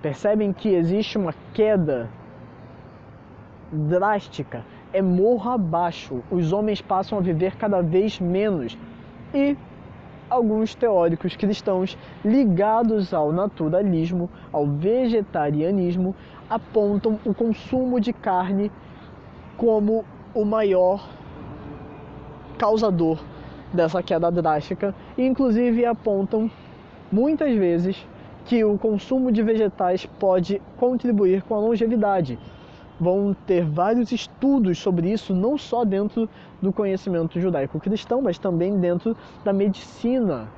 Percebem 0.00 0.52
que 0.52 0.68
existe 0.68 1.18
uma 1.18 1.34
queda 1.52 2.08
drástica, 3.72 4.64
é 4.92 5.02
morro 5.02 5.50
abaixo. 5.50 6.22
Os 6.30 6.52
homens 6.52 6.80
passam 6.80 7.18
a 7.18 7.20
viver 7.20 7.56
cada 7.56 7.82
vez 7.82 8.20
menos. 8.20 8.78
E 9.34 9.56
alguns 10.30 10.76
teóricos 10.76 11.34
cristãos 11.34 11.98
ligados 12.24 13.12
ao 13.12 13.32
naturalismo, 13.32 14.30
ao 14.52 14.64
vegetarianismo, 14.64 16.14
apontam 16.48 17.18
o 17.24 17.34
consumo 17.34 17.98
de 17.98 18.12
carne 18.12 18.70
como 19.56 20.04
o 20.32 20.44
maior 20.44 21.04
causador 22.56 23.18
dessa 23.74 24.02
queda 24.02 24.30
drástica 24.30 24.94
e 25.18 25.26
inclusive 25.26 25.84
apontam 25.84 26.50
muitas 27.10 27.54
vezes 27.54 28.06
que 28.46 28.64
o 28.64 28.78
consumo 28.78 29.32
de 29.32 29.42
vegetais 29.42 30.06
pode 30.06 30.60
contribuir 30.76 31.42
com 31.42 31.54
a 31.54 31.58
longevidade. 31.58 32.38
Vão 33.00 33.34
ter 33.46 33.64
vários 33.64 34.12
estudos 34.12 34.78
sobre 34.78 35.10
isso, 35.10 35.34
não 35.34 35.58
só 35.58 35.84
dentro 35.84 36.28
do 36.62 36.72
conhecimento 36.72 37.40
judaico-cristão, 37.40 38.22
mas 38.22 38.38
também 38.38 38.78
dentro 38.78 39.16
da 39.44 39.52
medicina, 39.52 40.48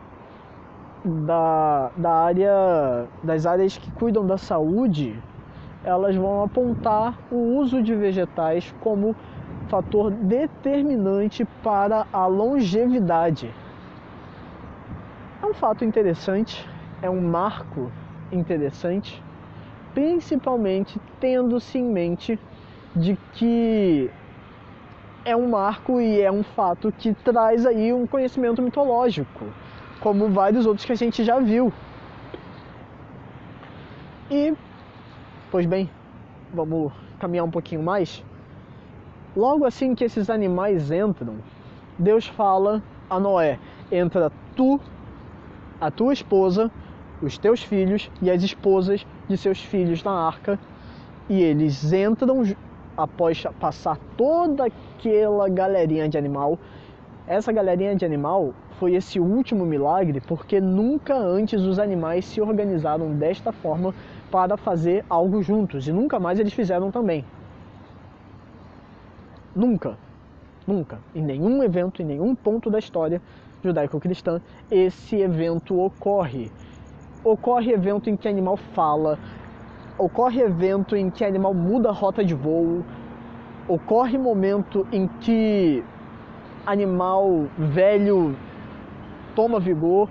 da, 1.04 1.90
da 1.96 2.10
área, 2.10 3.06
das 3.22 3.46
áreas 3.46 3.78
que 3.78 3.90
cuidam 3.92 4.26
da 4.26 4.36
saúde, 4.36 5.16
elas 5.84 6.16
vão 6.16 6.42
apontar 6.42 7.16
o 7.30 7.56
uso 7.56 7.82
de 7.82 7.94
vegetais 7.94 8.74
como 8.80 9.14
fator 9.68 10.10
determinante 10.10 11.44
para 11.62 12.06
a 12.12 12.26
longevidade. 12.26 13.52
É 15.42 15.46
um 15.46 15.54
fato 15.54 15.84
interessante, 15.84 16.68
é 17.02 17.10
um 17.10 17.20
marco 17.20 17.90
interessante, 18.32 19.22
principalmente 19.94 21.00
tendo-se 21.20 21.78
em 21.78 21.84
mente 21.84 22.38
de 22.94 23.16
que 23.32 24.10
é 25.24 25.36
um 25.36 25.48
marco 25.48 26.00
e 26.00 26.20
é 26.20 26.30
um 26.30 26.42
fato 26.42 26.92
que 26.92 27.12
traz 27.12 27.66
aí 27.66 27.92
um 27.92 28.06
conhecimento 28.06 28.62
mitológico, 28.62 29.46
como 30.00 30.28
vários 30.28 30.66
outros 30.66 30.86
que 30.86 30.92
a 30.92 30.96
gente 30.96 31.24
já 31.24 31.38
viu. 31.38 31.72
E, 34.30 34.54
pois 35.50 35.66
bem, 35.66 35.90
vamos 36.52 36.92
caminhar 37.18 37.44
um 37.44 37.50
pouquinho 37.50 37.82
mais. 37.82 38.24
Logo 39.36 39.66
assim 39.66 39.94
que 39.94 40.02
esses 40.02 40.30
animais 40.30 40.90
entram, 40.90 41.34
Deus 41.98 42.26
fala 42.26 42.82
a 43.10 43.20
Noé: 43.20 43.58
entra 43.92 44.32
tu, 44.56 44.80
a 45.78 45.90
tua 45.90 46.14
esposa, 46.14 46.70
os 47.20 47.36
teus 47.36 47.62
filhos 47.62 48.10
e 48.22 48.30
as 48.30 48.42
esposas 48.42 49.06
de 49.28 49.36
seus 49.36 49.60
filhos 49.60 50.02
na 50.02 50.26
arca. 50.26 50.58
E 51.28 51.42
eles 51.42 51.92
entram 51.92 52.44
após 52.96 53.44
passar 53.60 53.98
toda 54.16 54.64
aquela 54.64 55.50
galerinha 55.50 56.08
de 56.08 56.16
animal. 56.16 56.58
Essa 57.26 57.52
galerinha 57.52 57.94
de 57.94 58.06
animal 58.06 58.54
foi 58.78 58.94
esse 58.94 59.20
último 59.20 59.66
milagre 59.66 60.22
porque 60.26 60.62
nunca 60.62 61.14
antes 61.14 61.60
os 61.60 61.78
animais 61.78 62.24
se 62.24 62.40
organizaram 62.40 63.12
desta 63.12 63.52
forma 63.52 63.94
para 64.30 64.56
fazer 64.56 65.04
algo 65.10 65.42
juntos 65.42 65.86
e 65.86 65.92
nunca 65.92 66.18
mais 66.18 66.38
eles 66.40 66.54
fizeram 66.54 66.90
também. 66.90 67.22
Nunca, 69.56 69.96
nunca, 70.66 70.98
em 71.14 71.22
nenhum 71.22 71.62
evento, 71.62 72.02
em 72.02 72.04
nenhum 72.04 72.34
ponto 72.34 72.68
da 72.68 72.78
história 72.78 73.22
judaico-cristã, 73.64 74.38
esse 74.70 75.16
evento 75.16 75.80
ocorre. 75.80 76.52
Ocorre 77.24 77.72
evento 77.72 78.10
em 78.10 78.16
que 78.18 78.28
animal 78.28 78.58
fala, 78.58 79.18
ocorre 79.96 80.42
evento 80.42 80.94
em 80.94 81.08
que 81.08 81.24
animal 81.24 81.54
muda 81.54 81.88
a 81.88 81.92
rota 81.92 82.22
de 82.22 82.34
voo, 82.34 82.84
ocorre 83.66 84.18
momento 84.18 84.86
em 84.92 85.08
que 85.22 85.82
animal 86.66 87.46
velho 87.56 88.36
toma 89.34 89.58
vigor. 89.58 90.06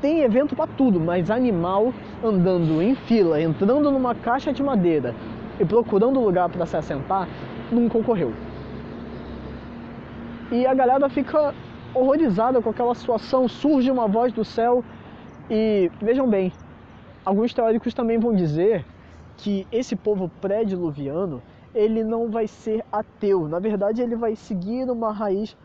Tem 0.00 0.20
evento 0.20 0.54
para 0.54 0.68
tudo, 0.68 1.00
mas 1.00 1.28
animal 1.28 1.92
andando 2.22 2.80
em 2.80 2.94
fila, 2.94 3.42
entrando 3.42 3.90
numa 3.90 4.14
caixa 4.14 4.52
de 4.52 4.62
madeira 4.62 5.12
e 5.60 5.64
procurando 5.64 6.20
lugar 6.20 6.48
para 6.48 6.66
se 6.66 6.76
assentar, 6.76 7.28
nunca 7.72 7.98
ocorreu. 7.98 8.32
E 10.50 10.66
a 10.66 10.74
galera 10.74 11.08
fica 11.08 11.54
horrorizada 11.94 12.60
com 12.60 12.70
aquela 12.70 12.94
situação, 12.94 13.48
surge 13.48 13.90
uma 13.90 14.06
voz 14.06 14.32
do 14.32 14.44
céu 14.44 14.84
e 15.50 15.90
vejam 16.00 16.28
bem, 16.28 16.52
alguns 17.24 17.52
teóricos 17.52 17.94
também 17.94 18.18
vão 18.18 18.34
dizer 18.34 18.84
que 19.36 19.66
esse 19.72 19.96
povo 19.96 20.30
pré-diluviano 20.40 21.42
ele 21.74 22.04
não 22.04 22.30
vai 22.30 22.46
ser 22.46 22.84
ateu, 22.92 23.48
na 23.48 23.58
verdade 23.58 24.02
ele 24.02 24.14
vai 24.14 24.36
seguir 24.36 24.90
uma 24.90 25.10
raiz 25.10 25.56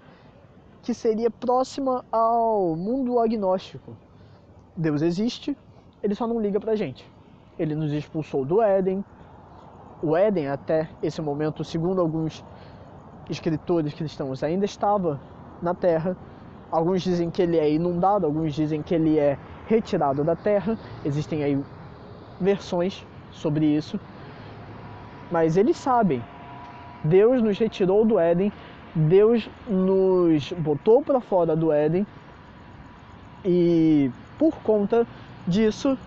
que 0.82 0.94
seria 0.94 1.30
próxima 1.30 2.06
ao 2.12 2.76
mundo 2.76 3.20
agnóstico. 3.20 3.96
Deus 4.76 5.02
existe, 5.02 5.58
ele 6.02 6.16
só 6.16 6.26
não 6.26 6.40
liga 6.40 6.60
pra 6.60 6.76
gente. 6.76 7.06
Ele 7.60 7.76
nos 7.76 7.92
expulsou 7.92 8.46
do 8.46 8.62
Éden, 8.62 9.04
o 10.02 10.16
Éden, 10.16 10.48
até 10.48 10.90
esse 11.02 11.22
momento, 11.22 11.64
segundo 11.64 12.02
alguns 12.02 12.44
escritores 13.30 13.94
cristãos, 13.94 14.44
ainda 14.44 14.66
estava 14.66 15.20
na 15.62 15.74
terra. 15.74 16.16
Alguns 16.72 17.02
dizem 17.02 17.30
que 17.30 17.42
ele 17.42 17.58
é 17.58 17.72
inundado, 17.72 18.26
alguns 18.26 18.54
dizem 18.54 18.82
que 18.82 18.94
ele 18.94 19.18
é 19.18 19.38
retirado 19.68 20.24
da 20.24 20.36
terra. 20.36 20.78
Existem 21.04 21.44
aí 21.44 21.64
versões 22.40 23.06
sobre 23.32 23.66
isso. 23.66 24.00
Mas 25.32 25.58
eles 25.58 25.78
sabem. 25.78 26.24
Deus 27.04 27.42
nos 27.42 27.58
retirou 27.58 28.06
do 28.06 28.20
Éden, 28.20 28.52
Deus 28.94 29.50
nos 29.68 30.52
botou 30.54 31.02
para 31.02 31.20
fora 31.20 31.56
do 31.56 31.72
Éden. 31.72 32.06
E 33.46 34.12
por 34.38 34.56
conta 34.58 35.08
disso, 35.48 35.98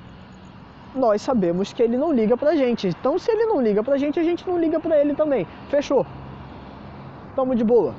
nós 0.94 1.22
sabemos 1.22 1.72
que 1.72 1.82
ele 1.82 1.96
não 1.96 2.12
liga 2.12 2.36
pra 2.36 2.54
gente. 2.56 2.88
Então, 2.88 3.18
se 3.18 3.30
ele 3.30 3.46
não 3.46 3.60
liga 3.60 3.82
pra 3.82 3.96
gente, 3.96 4.18
a 4.18 4.22
gente 4.22 4.46
não 4.46 4.58
liga 4.58 4.80
pra 4.80 4.98
ele 5.00 5.14
também. 5.14 5.46
Fechou. 5.68 6.06
Tamo 7.36 7.54
de 7.54 7.64
boa. 7.64 7.94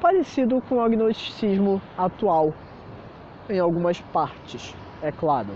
Parecido 0.00 0.60
com 0.68 0.76
o 0.76 0.80
agnosticismo 0.80 1.80
atual. 1.96 2.52
em 3.48 3.58
algumas 3.58 4.00
partes, 4.00 4.74
é 5.02 5.12
claro. 5.12 5.50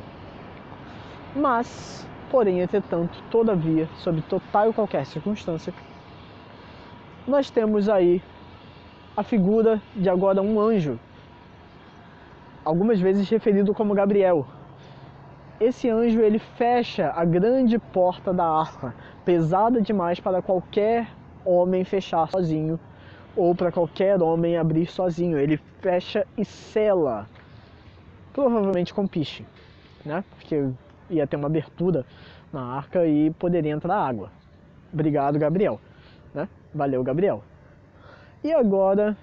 Mas, 1.35 2.07
porém, 2.31 2.61
entretanto, 2.61 3.23
todavia, 3.31 3.89
sob 3.97 4.23
total 4.23 4.71
e 4.71 4.73
qualquer 4.73 5.05
circunstância, 5.07 5.73
nós 7.27 7.51
temos 7.51 7.89
aí 7.89 8.23
a 9.17 9.23
figura 9.23 9.81
de 9.95 10.09
agora 10.09 10.41
um 10.41 10.61
anjo, 10.61 10.99
algumas 12.65 13.01
vezes 13.01 13.29
referido 13.29 13.75
como 13.75 13.95
Gabriel. 13.95 14.47
Esse 15.61 15.91
anjo 15.91 16.21
ele 16.21 16.39
fecha 16.39 17.13
a 17.15 17.25
grande 17.25 17.79
porta 17.79 18.33
da 18.33 18.47
arca, 18.47 18.95
pesada 19.25 19.81
demais 19.81 20.19
para 20.19 20.41
qualquer 20.41 21.09
homem 21.45 21.85
fechar 21.85 22.31
sozinho 22.31 22.81
ou 23.37 23.55
para 23.55 23.71
qualquer 23.71 24.23
homem 24.23 24.57
abrir 24.57 24.87
sozinho. 24.87 25.39
Ele 25.39 25.59
fecha 25.81 26.27
e 26.37 26.45
sela, 26.45 27.27
provavelmente 28.33 28.95
com 28.95 29.07
piche, 29.07 29.45
né? 30.05 30.25
Porque 30.31 30.71
ia 31.11 31.27
ter 31.27 31.37
uma 31.37 31.47
abertura 31.47 32.07
na 32.53 32.63
arca 32.63 33.07
e 33.07 33.31
poderia 33.31 33.73
entrar 33.73 33.97
água. 33.97 34.31
Obrigado, 34.93 35.39
Gabriel. 35.39 35.81
Né? 36.35 36.49
Valeu, 36.75 37.03
Gabriel. 37.03 37.43
E 38.43 38.53
agora 38.53 39.17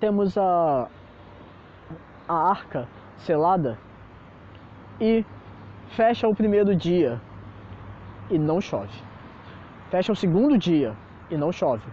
temos 0.00 0.36
a, 0.36 0.88
a 2.28 2.34
arca 2.34 2.88
selada 3.18 3.78
e 5.00 5.24
fecha 5.90 6.26
o 6.28 6.34
primeiro 6.34 6.74
dia 6.74 7.20
e 8.30 8.38
não 8.38 8.60
chove. 8.60 9.02
Fecha 9.90 10.12
o 10.12 10.16
segundo 10.16 10.58
dia 10.58 10.94
e 11.30 11.36
não 11.36 11.52
chove. 11.52 11.84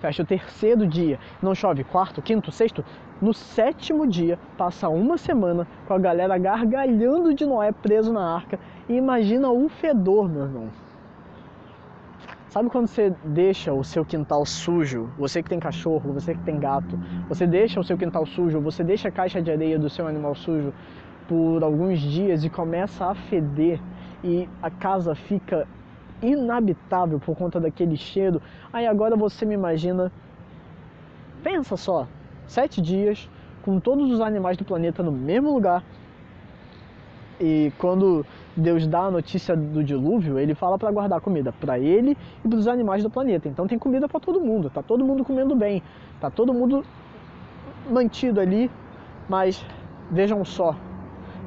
Fecha 0.00 0.22
o 0.22 0.26
terceiro 0.26 0.86
dia, 0.86 1.18
não 1.42 1.54
chove. 1.54 1.84
Quarto, 1.84 2.20
quinto, 2.20 2.52
sexto. 2.52 2.84
No 3.20 3.32
sétimo 3.32 4.06
dia, 4.06 4.38
passa 4.58 4.88
uma 4.88 5.16
semana 5.16 5.66
com 5.86 5.94
a 5.94 5.98
galera 5.98 6.36
gargalhando 6.36 7.32
de 7.32 7.46
Noé 7.46 7.72
preso 7.72 8.12
na 8.12 8.34
arca. 8.34 8.58
E 8.88 8.94
imagina 8.94 9.50
o 9.50 9.68
fedor, 9.68 10.28
meu 10.28 10.42
irmão. 10.42 10.68
Sabe 12.48 12.70
quando 12.70 12.86
você 12.86 13.12
deixa 13.24 13.72
o 13.72 13.82
seu 13.82 14.04
quintal 14.04 14.46
sujo? 14.46 15.10
Você 15.18 15.42
que 15.42 15.48
tem 15.48 15.58
cachorro, 15.58 16.12
você 16.12 16.32
que 16.32 16.40
tem 16.40 16.58
gato, 16.60 16.98
você 17.28 17.46
deixa 17.46 17.80
o 17.80 17.84
seu 17.84 17.98
quintal 17.98 18.24
sujo, 18.24 18.60
você 18.60 18.84
deixa 18.84 19.08
a 19.08 19.12
caixa 19.12 19.42
de 19.42 19.50
areia 19.50 19.78
do 19.78 19.90
seu 19.90 20.06
animal 20.06 20.34
sujo 20.34 20.72
por 21.28 21.62
alguns 21.62 21.98
dias 22.00 22.44
e 22.44 22.48
começa 22.48 23.06
a 23.06 23.14
feder 23.14 23.80
e 24.22 24.48
a 24.62 24.70
casa 24.70 25.14
fica 25.14 25.66
inabitável 26.22 27.18
por 27.18 27.36
conta 27.36 27.58
daquele 27.60 27.96
cheiro. 27.96 28.40
Aí 28.72 28.86
agora 28.86 29.16
você 29.16 29.44
me 29.44 29.54
imagina, 29.54 30.12
pensa 31.42 31.76
só, 31.76 32.06
sete 32.46 32.80
dias 32.80 33.28
com 33.62 33.80
todos 33.80 34.10
os 34.10 34.20
animais 34.20 34.56
do 34.56 34.64
planeta 34.64 35.02
no 35.02 35.10
mesmo 35.10 35.52
lugar. 35.52 35.82
E 37.40 37.72
quando 37.76 38.24
Deus 38.56 38.86
dá 38.86 39.00
a 39.00 39.10
notícia 39.10 39.54
do 39.54 39.84
dilúvio, 39.84 40.38
ele 40.38 40.54
fala 40.54 40.78
para 40.78 40.90
guardar 40.90 41.20
comida 41.20 41.52
para 41.52 41.78
ele 41.78 42.16
e 42.42 42.48
para 42.48 42.58
os 42.58 42.66
animais 42.66 43.02
do 43.02 43.10
planeta. 43.10 43.48
Então 43.48 43.66
tem 43.66 43.78
comida 43.78 44.08
para 44.08 44.18
todo 44.18 44.40
mundo, 44.40 44.70
tá 44.70 44.82
todo 44.82 45.04
mundo 45.04 45.24
comendo 45.24 45.54
bem, 45.54 45.82
tá 46.20 46.30
todo 46.30 46.54
mundo 46.54 46.82
mantido 47.90 48.40
ali, 48.40 48.70
mas 49.28 49.64
vejam 50.10 50.42
só, 50.44 50.74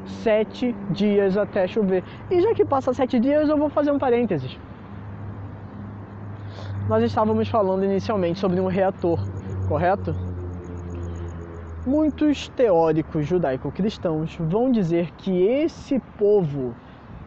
sete 0.05 0.75
dias 0.91 1.35
até 1.35 1.67
chover. 1.67 2.03
E 2.29 2.41
já 2.41 2.53
que 2.53 2.63
passa 2.63 2.93
sete 2.93 3.19
dias, 3.19 3.49
eu 3.49 3.57
vou 3.57 3.69
fazer 3.69 3.91
um 3.91 3.97
parênteses. 3.97 4.57
Nós 6.87 7.03
estávamos 7.03 7.47
falando 7.47 7.83
inicialmente 7.83 8.39
sobre 8.39 8.59
um 8.59 8.67
reator, 8.67 9.19
correto? 9.67 10.15
Muitos 11.85 12.49
teóricos 12.49 13.25
judaico-cristãos 13.25 14.35
vão 14.39 14.71
dizer 14.71 15.11
que 15.17 15.41
esse 15.41 15.99
povo 16.17 16.75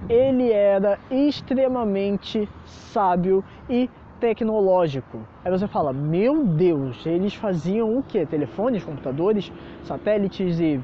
ele 0.08 0.52
era 0.52 0.98
extremamente 1.10 2.48
sábio 2.64 3.44
e 3.68 3.88
tecnológico. 4.20 5.18
Aí 5.44 5.50
você 5.50 5.66
fala, 5.66 5.92
meu 5.92 6.44
Deus, 6.44 7.04
eles 7.04 7.34
faziam 7.34 7.98
o 7.98 8.02
que? 8.02 8.24
Telefones, 8.26 8.84
computadores, 8.84 9.52
satélites 9.84 10.60
e 10.60 10.80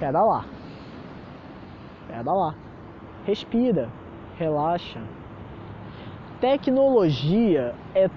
Pera 0.00 0.22
lá. 0.22 0.46
Pera 2.08 2.32
lá. 2.32 2.54
Respira. 3.26 3.90
Relaxa. 4.38 4.98
Tecnologia 6.40 7.74
é 7.94 8.08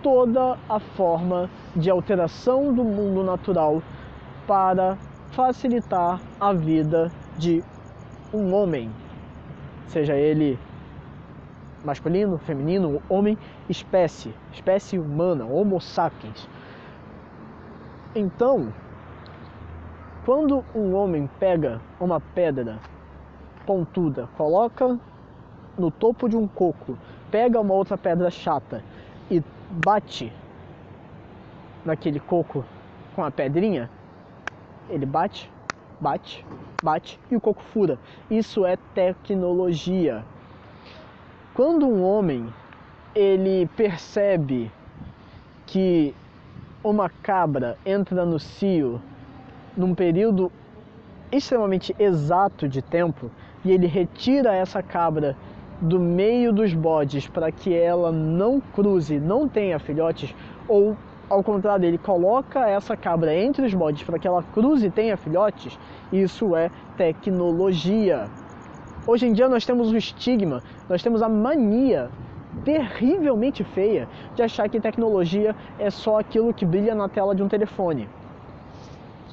toda 0.00 0.56
a 0.68 0.78
forma 0.78 1.50
de 1.74 1.90
alteração 1.90 2.72
do 2.72 2.84
mundo 2.84 3.24
natural 3.24 3.82
para 4.46 4.96
facilitar 5.32 6.20
a 6.40 6.52
vida 6.52 7.10
de 7.36 7.64
um 8.32 8.54
homem, 8.54 8.90
seja 9.88 10.14
ele 10.14 10.58
masculino, 11.84 12.38
feminino, 12.38 13.02
homem, 13.08 13.38
espécie, 13.68 14.34
espécie 14.52 14.98
humana, 14.98 15.44
Homo 15.44 15.80
sapiens. 15.80 16.48
Então, 18.14 18.72
quando 20.24 20.64
um 20.74 20.94
homem 20.94 21.28
pega 21.38 21.80
uma 22.00 22.20
pedra 22.20 22.78
pontuda, 23.64 24.28
coloca 24.36 24.98
no 25.78 25.90
topo 25.90 26.28
de 26.28 26.36
um 26.36 26.46
coco, 26.46 26.98
pega 27.30 27.60
uma 27.60 27.74
outra 27.74 27.96
pedra 27.96 28.30
chata 28.30 28.82
e 29.30 29.42
bate 29.70 30.32
naquele 31.84 32.18
coco 32.18 32.64
com 33.14 33.24
a 33.24 33.30
pedrinha, 33.30 33.88
ele 34.88 35.06
bate, 35.06 35.50
bate, 36.00 36.44
bate 36.82 37.18
e 37.30 37.36
o 37.36 37.40
coco 37.40 37.62
fura. 37.62 37.98
Isso 38.30 38.64
é 38.64 38.76
tecnologia. 38.94 40.24
Quando 41.54 41.86
um 41.86 42.02
homem 42.02 42.52
ele 43.14 43.68
percebe 43.76 44.70
que 45.66 46.14
uma 46.84 47.08
cabra 47.08 47.76
entra 47.84 48.24
no 48.24 48.38
cio 48.38 49.00
num 49.76 49.94
período 49.94 50.52
extremamente 51.30 51.94
exato 51.98 52.68
de 52.68 52.80
tempo 52.80 53.30
e 53.64 53.72
ele 53.72 53.86
retira 53.86 54.54
essa 54.54 54.82
cabra 54.82 55.36
do 55.80 56.00
meio 56.00 56.52
dos 56.52 56.72
bodes 56.74 57.28
para 57.28 57.52
que 57.52 57.74
ela 57.74 58.10
não 58.10 58.60
cruze, 58.60 59.18
não 59.18 59.48
tenha 59.48 59.78
filhotes, 59.78 60.34
ou 60.66 60.96
ao 61.28 61.42
contrário, 61.42 61.84
ele 61.84 61.98
coloca 61.98 62.66
essa 62.68 62.96
cabra 62.96 63.34
entre 63.34 63.66
os 63.66 63.74
bodes 63.74 64.02
para 64.02 64.18
que 64.18 64.26
ela 64.26 64.42
cruze 64.42 64.86
e 64.86 64.90
tenha 64.90 65.16
filhotes, 65.16 65.78
isso 66.12 66.56
é 66.56 66.70
tecnologia. 66.96 68.28
Hoje 69.06 69.26
em 69.26 69.32
dia 69.32 69.48
nós 69.48 69.64
temos 69.64 69.90
o 69.90 69.96
estigma, 69.96 70.62
nós 70.88 71.02
temos 71.02 71.22
a 71.22 71.28
mania 71.28 72.10
terrivelmente 72.64 73.62
feia 73.62 74.08
de 74.34 74.42
achar 74.42 74.68
que 74.68 74.80
tecnologia 74.80 75.54
é 75.78 75.90
só 75.90 76.18
aquilo 76.18 76.52
que 76.52 76.64
brilha 76.64 76.94
na 76.94 77.08
tela 77.08 77.34
de 77.34 77.42
um 77.42 77.48
telefone. 77.48 78.08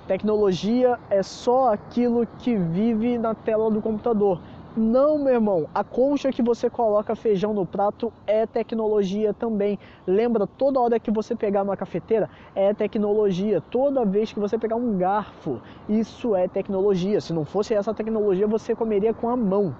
Tecnologia 0.08 1.00
é 1.10 1.24
só 1.24 1.74
aquilo 1.74 2.28
que 2.40 2.56
vive 2.56 3.18
na 3.18 3.34
tela 3.34 3.72
do 3.72 3.82
computador. 3.82 4.40
Não, 4.78 5.18
meu 5.18 5.36
irmão, 5.36 5.70
a 5.74 5.86
concha 5.86 6.34
que 6.34 6.42
você 6.42 6.70
coloca 6.70 7.16
feijão 7.16 7.54
no 7.54 7.66
prato 7.66 8.12
é 8.28 8.46
tecnologia 8.46 9.34
também. 9.34 9.80
Lembra, 10.06 10.46
toda 10.46 10.82
hora 10.82 11.00
que 11.00 11.10
você 11.10 11.34
pegar 11.34 11.64
uma 11.64 11.78
cafeteira 11.78 12.30
é 12.54 12.74
tecnologia. 12.74 13.62
Toda 13.72 14.04
vez 14.04 14.34
que 14.34 14.40
você 14.40 14.58
pegar 14.58 14.76
um 14.76 14.98
garfo, 14.98 15.62
isso 15.88 16.36
é 16.36 16.50
tecnologia. 16.50 17.22
Se 17.22 17.32
não 17.32 17.46
fosse 17.46 17.74
essa 17.74 17.94
tecnologia, 17.94 18.48
você 18.48 18.76
comeria 18.76 19.14
com 19.14 19.30
a 19.30 19.38
mão. 19.38 19.74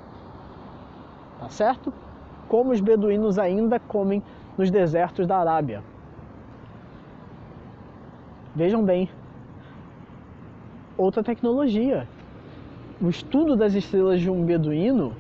Tá 1.40 1.50
certo? 1.50 1.94
Como 2.48 2.72
os 2.72 2.80
beduínos 2.80 3.38
ainda 3.38 3.78
comem 3.82 4.24
nos 4.58 4.72
desertos 4.72 5.28
da 5.28 5.38
Arábia. 5.38 5.84
Vejam 8.56 8.82
bem, 8.82 9.10
outra 10.98 11.22
tecnologia. 11.22 12.08
O 13.02 13.10
estudo 13.10 13.58
das 13.58 13.74
estrelas 13.74 14.22
de 14.22 14.30
um 14.30 14.46
beduíno, 14.46 15.14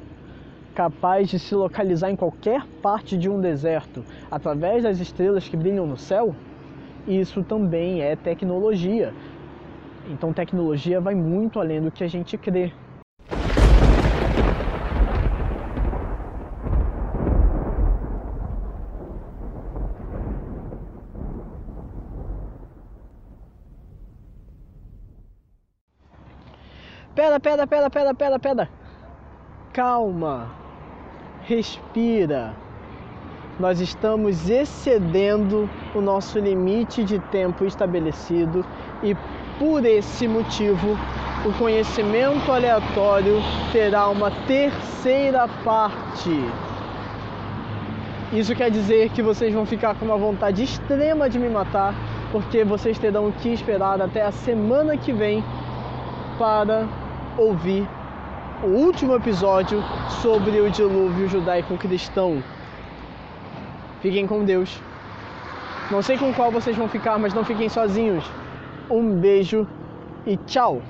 capaz 0.73 1.29
de 1.29 1.37
se 1.37 1.53
localizar 1.53 2.09
em 2.09 2.15
qualquer 2.15 2.65
parte 2.81 3.17
de 3.17 3.29
um 3.29 3.39
deserto 3.39 4.03
através 4.31 4.83
das 4.83 4.99
estrelas 5.01 5.47
que 5.47 5.57
brilham 5.57 5.85
no 5.85 5.97
céu, 5.97 6.33
isso 7.05 7.43
também 7.43 8.01
é 8.01 8.15
tecnologia. 8.15 9.13
Então, 10.09 10.31
tecnologia 10.31 11.01
vai 11.01 11.15
muito 11.15 11.59
além 11.59 11.81
do 11.81 11.91
que 11.91 12.03
a 12.03 12.07
gente 12.07 12.37
crê. 12.37 12.71
Pera, 27.15 27.39
pera, 27.39 27.65
pera, 27.65 27.89
pera, 27.89 28.13
pera, 28.13 28.39
pera. 28.39 28.69
Calma. 29.71 30.51
Respira. 31.43 32.53
Nós 33.57 33.79
estamos 33.79 34.49
excedendo 34.49 35.69
o 35.95 36.01
nosso 36.01 36.37
limite 36.39 37.05
de 37.05 37.17
tempo 37.19 37.63
estabelecido 37.63 38.65
e 39.01 39.15
por 39.57 39.85
esse 39.85 40.27
motivo, 40.27 40.97
o 41.45 41.53
conhecimento 41.57 42.51
aleatório 42.51 43.37
terá 43.71 44.09
uma 44.09 44.29
terceira 44.45 45.47
parte. 45.63 46.37
Isso 48.33 48.53
quer 48.53 48.69
dizer 48.69 49.09
que 49.11 49.21
vocês 49.21 49.53
vão 49.53 49.65
ficar 49.65 49.95
com 49.95 50.03
uma 50.03 50.17
vontade 50.17 50.63
extrema 50.63 51.29
de 51.29 51.39
me 51.39 51.47
matar, 51.47 51.95
porque 52.33 52.65
vocês 52.65 52.99
terão 52.99 53.31
que 53.31 53.53
esperar 53.53 54.01
até 54.01 54.21
a 54.23 54.33
semana 54.33 54.97
que 54.97 55.13
vem 55.13 55.41
para 56.37 56.85
ouvir 57.37 57.87
o 58.63 58.67
último 58.67 59.15
episódio 59.15 59.83
sobre 60.21 60.59
o 60.61 60.69
dilúvio 60.69 61.27
judaico-cristão. 61.27 62.41
Fiquem 64.01 64.25
com 64.25 64.43
Deus. 64.43 64.81
Não 65.91 66.01
sei 66.01 66.17
com 66.17 66.33
qual 66.33 66.51
vocês 66.51 66.75
vão 66.75 66.87
ficar, 66.87 67.19
mas 67.19 67.33
não 67.33 67.43
fiquem 67.43 67.69
sozinhos. 67.69 68.23
Um 68.89 69.15
beijo 69.15 69.67
e 70.25 70.37
tchau! 70.37 70.81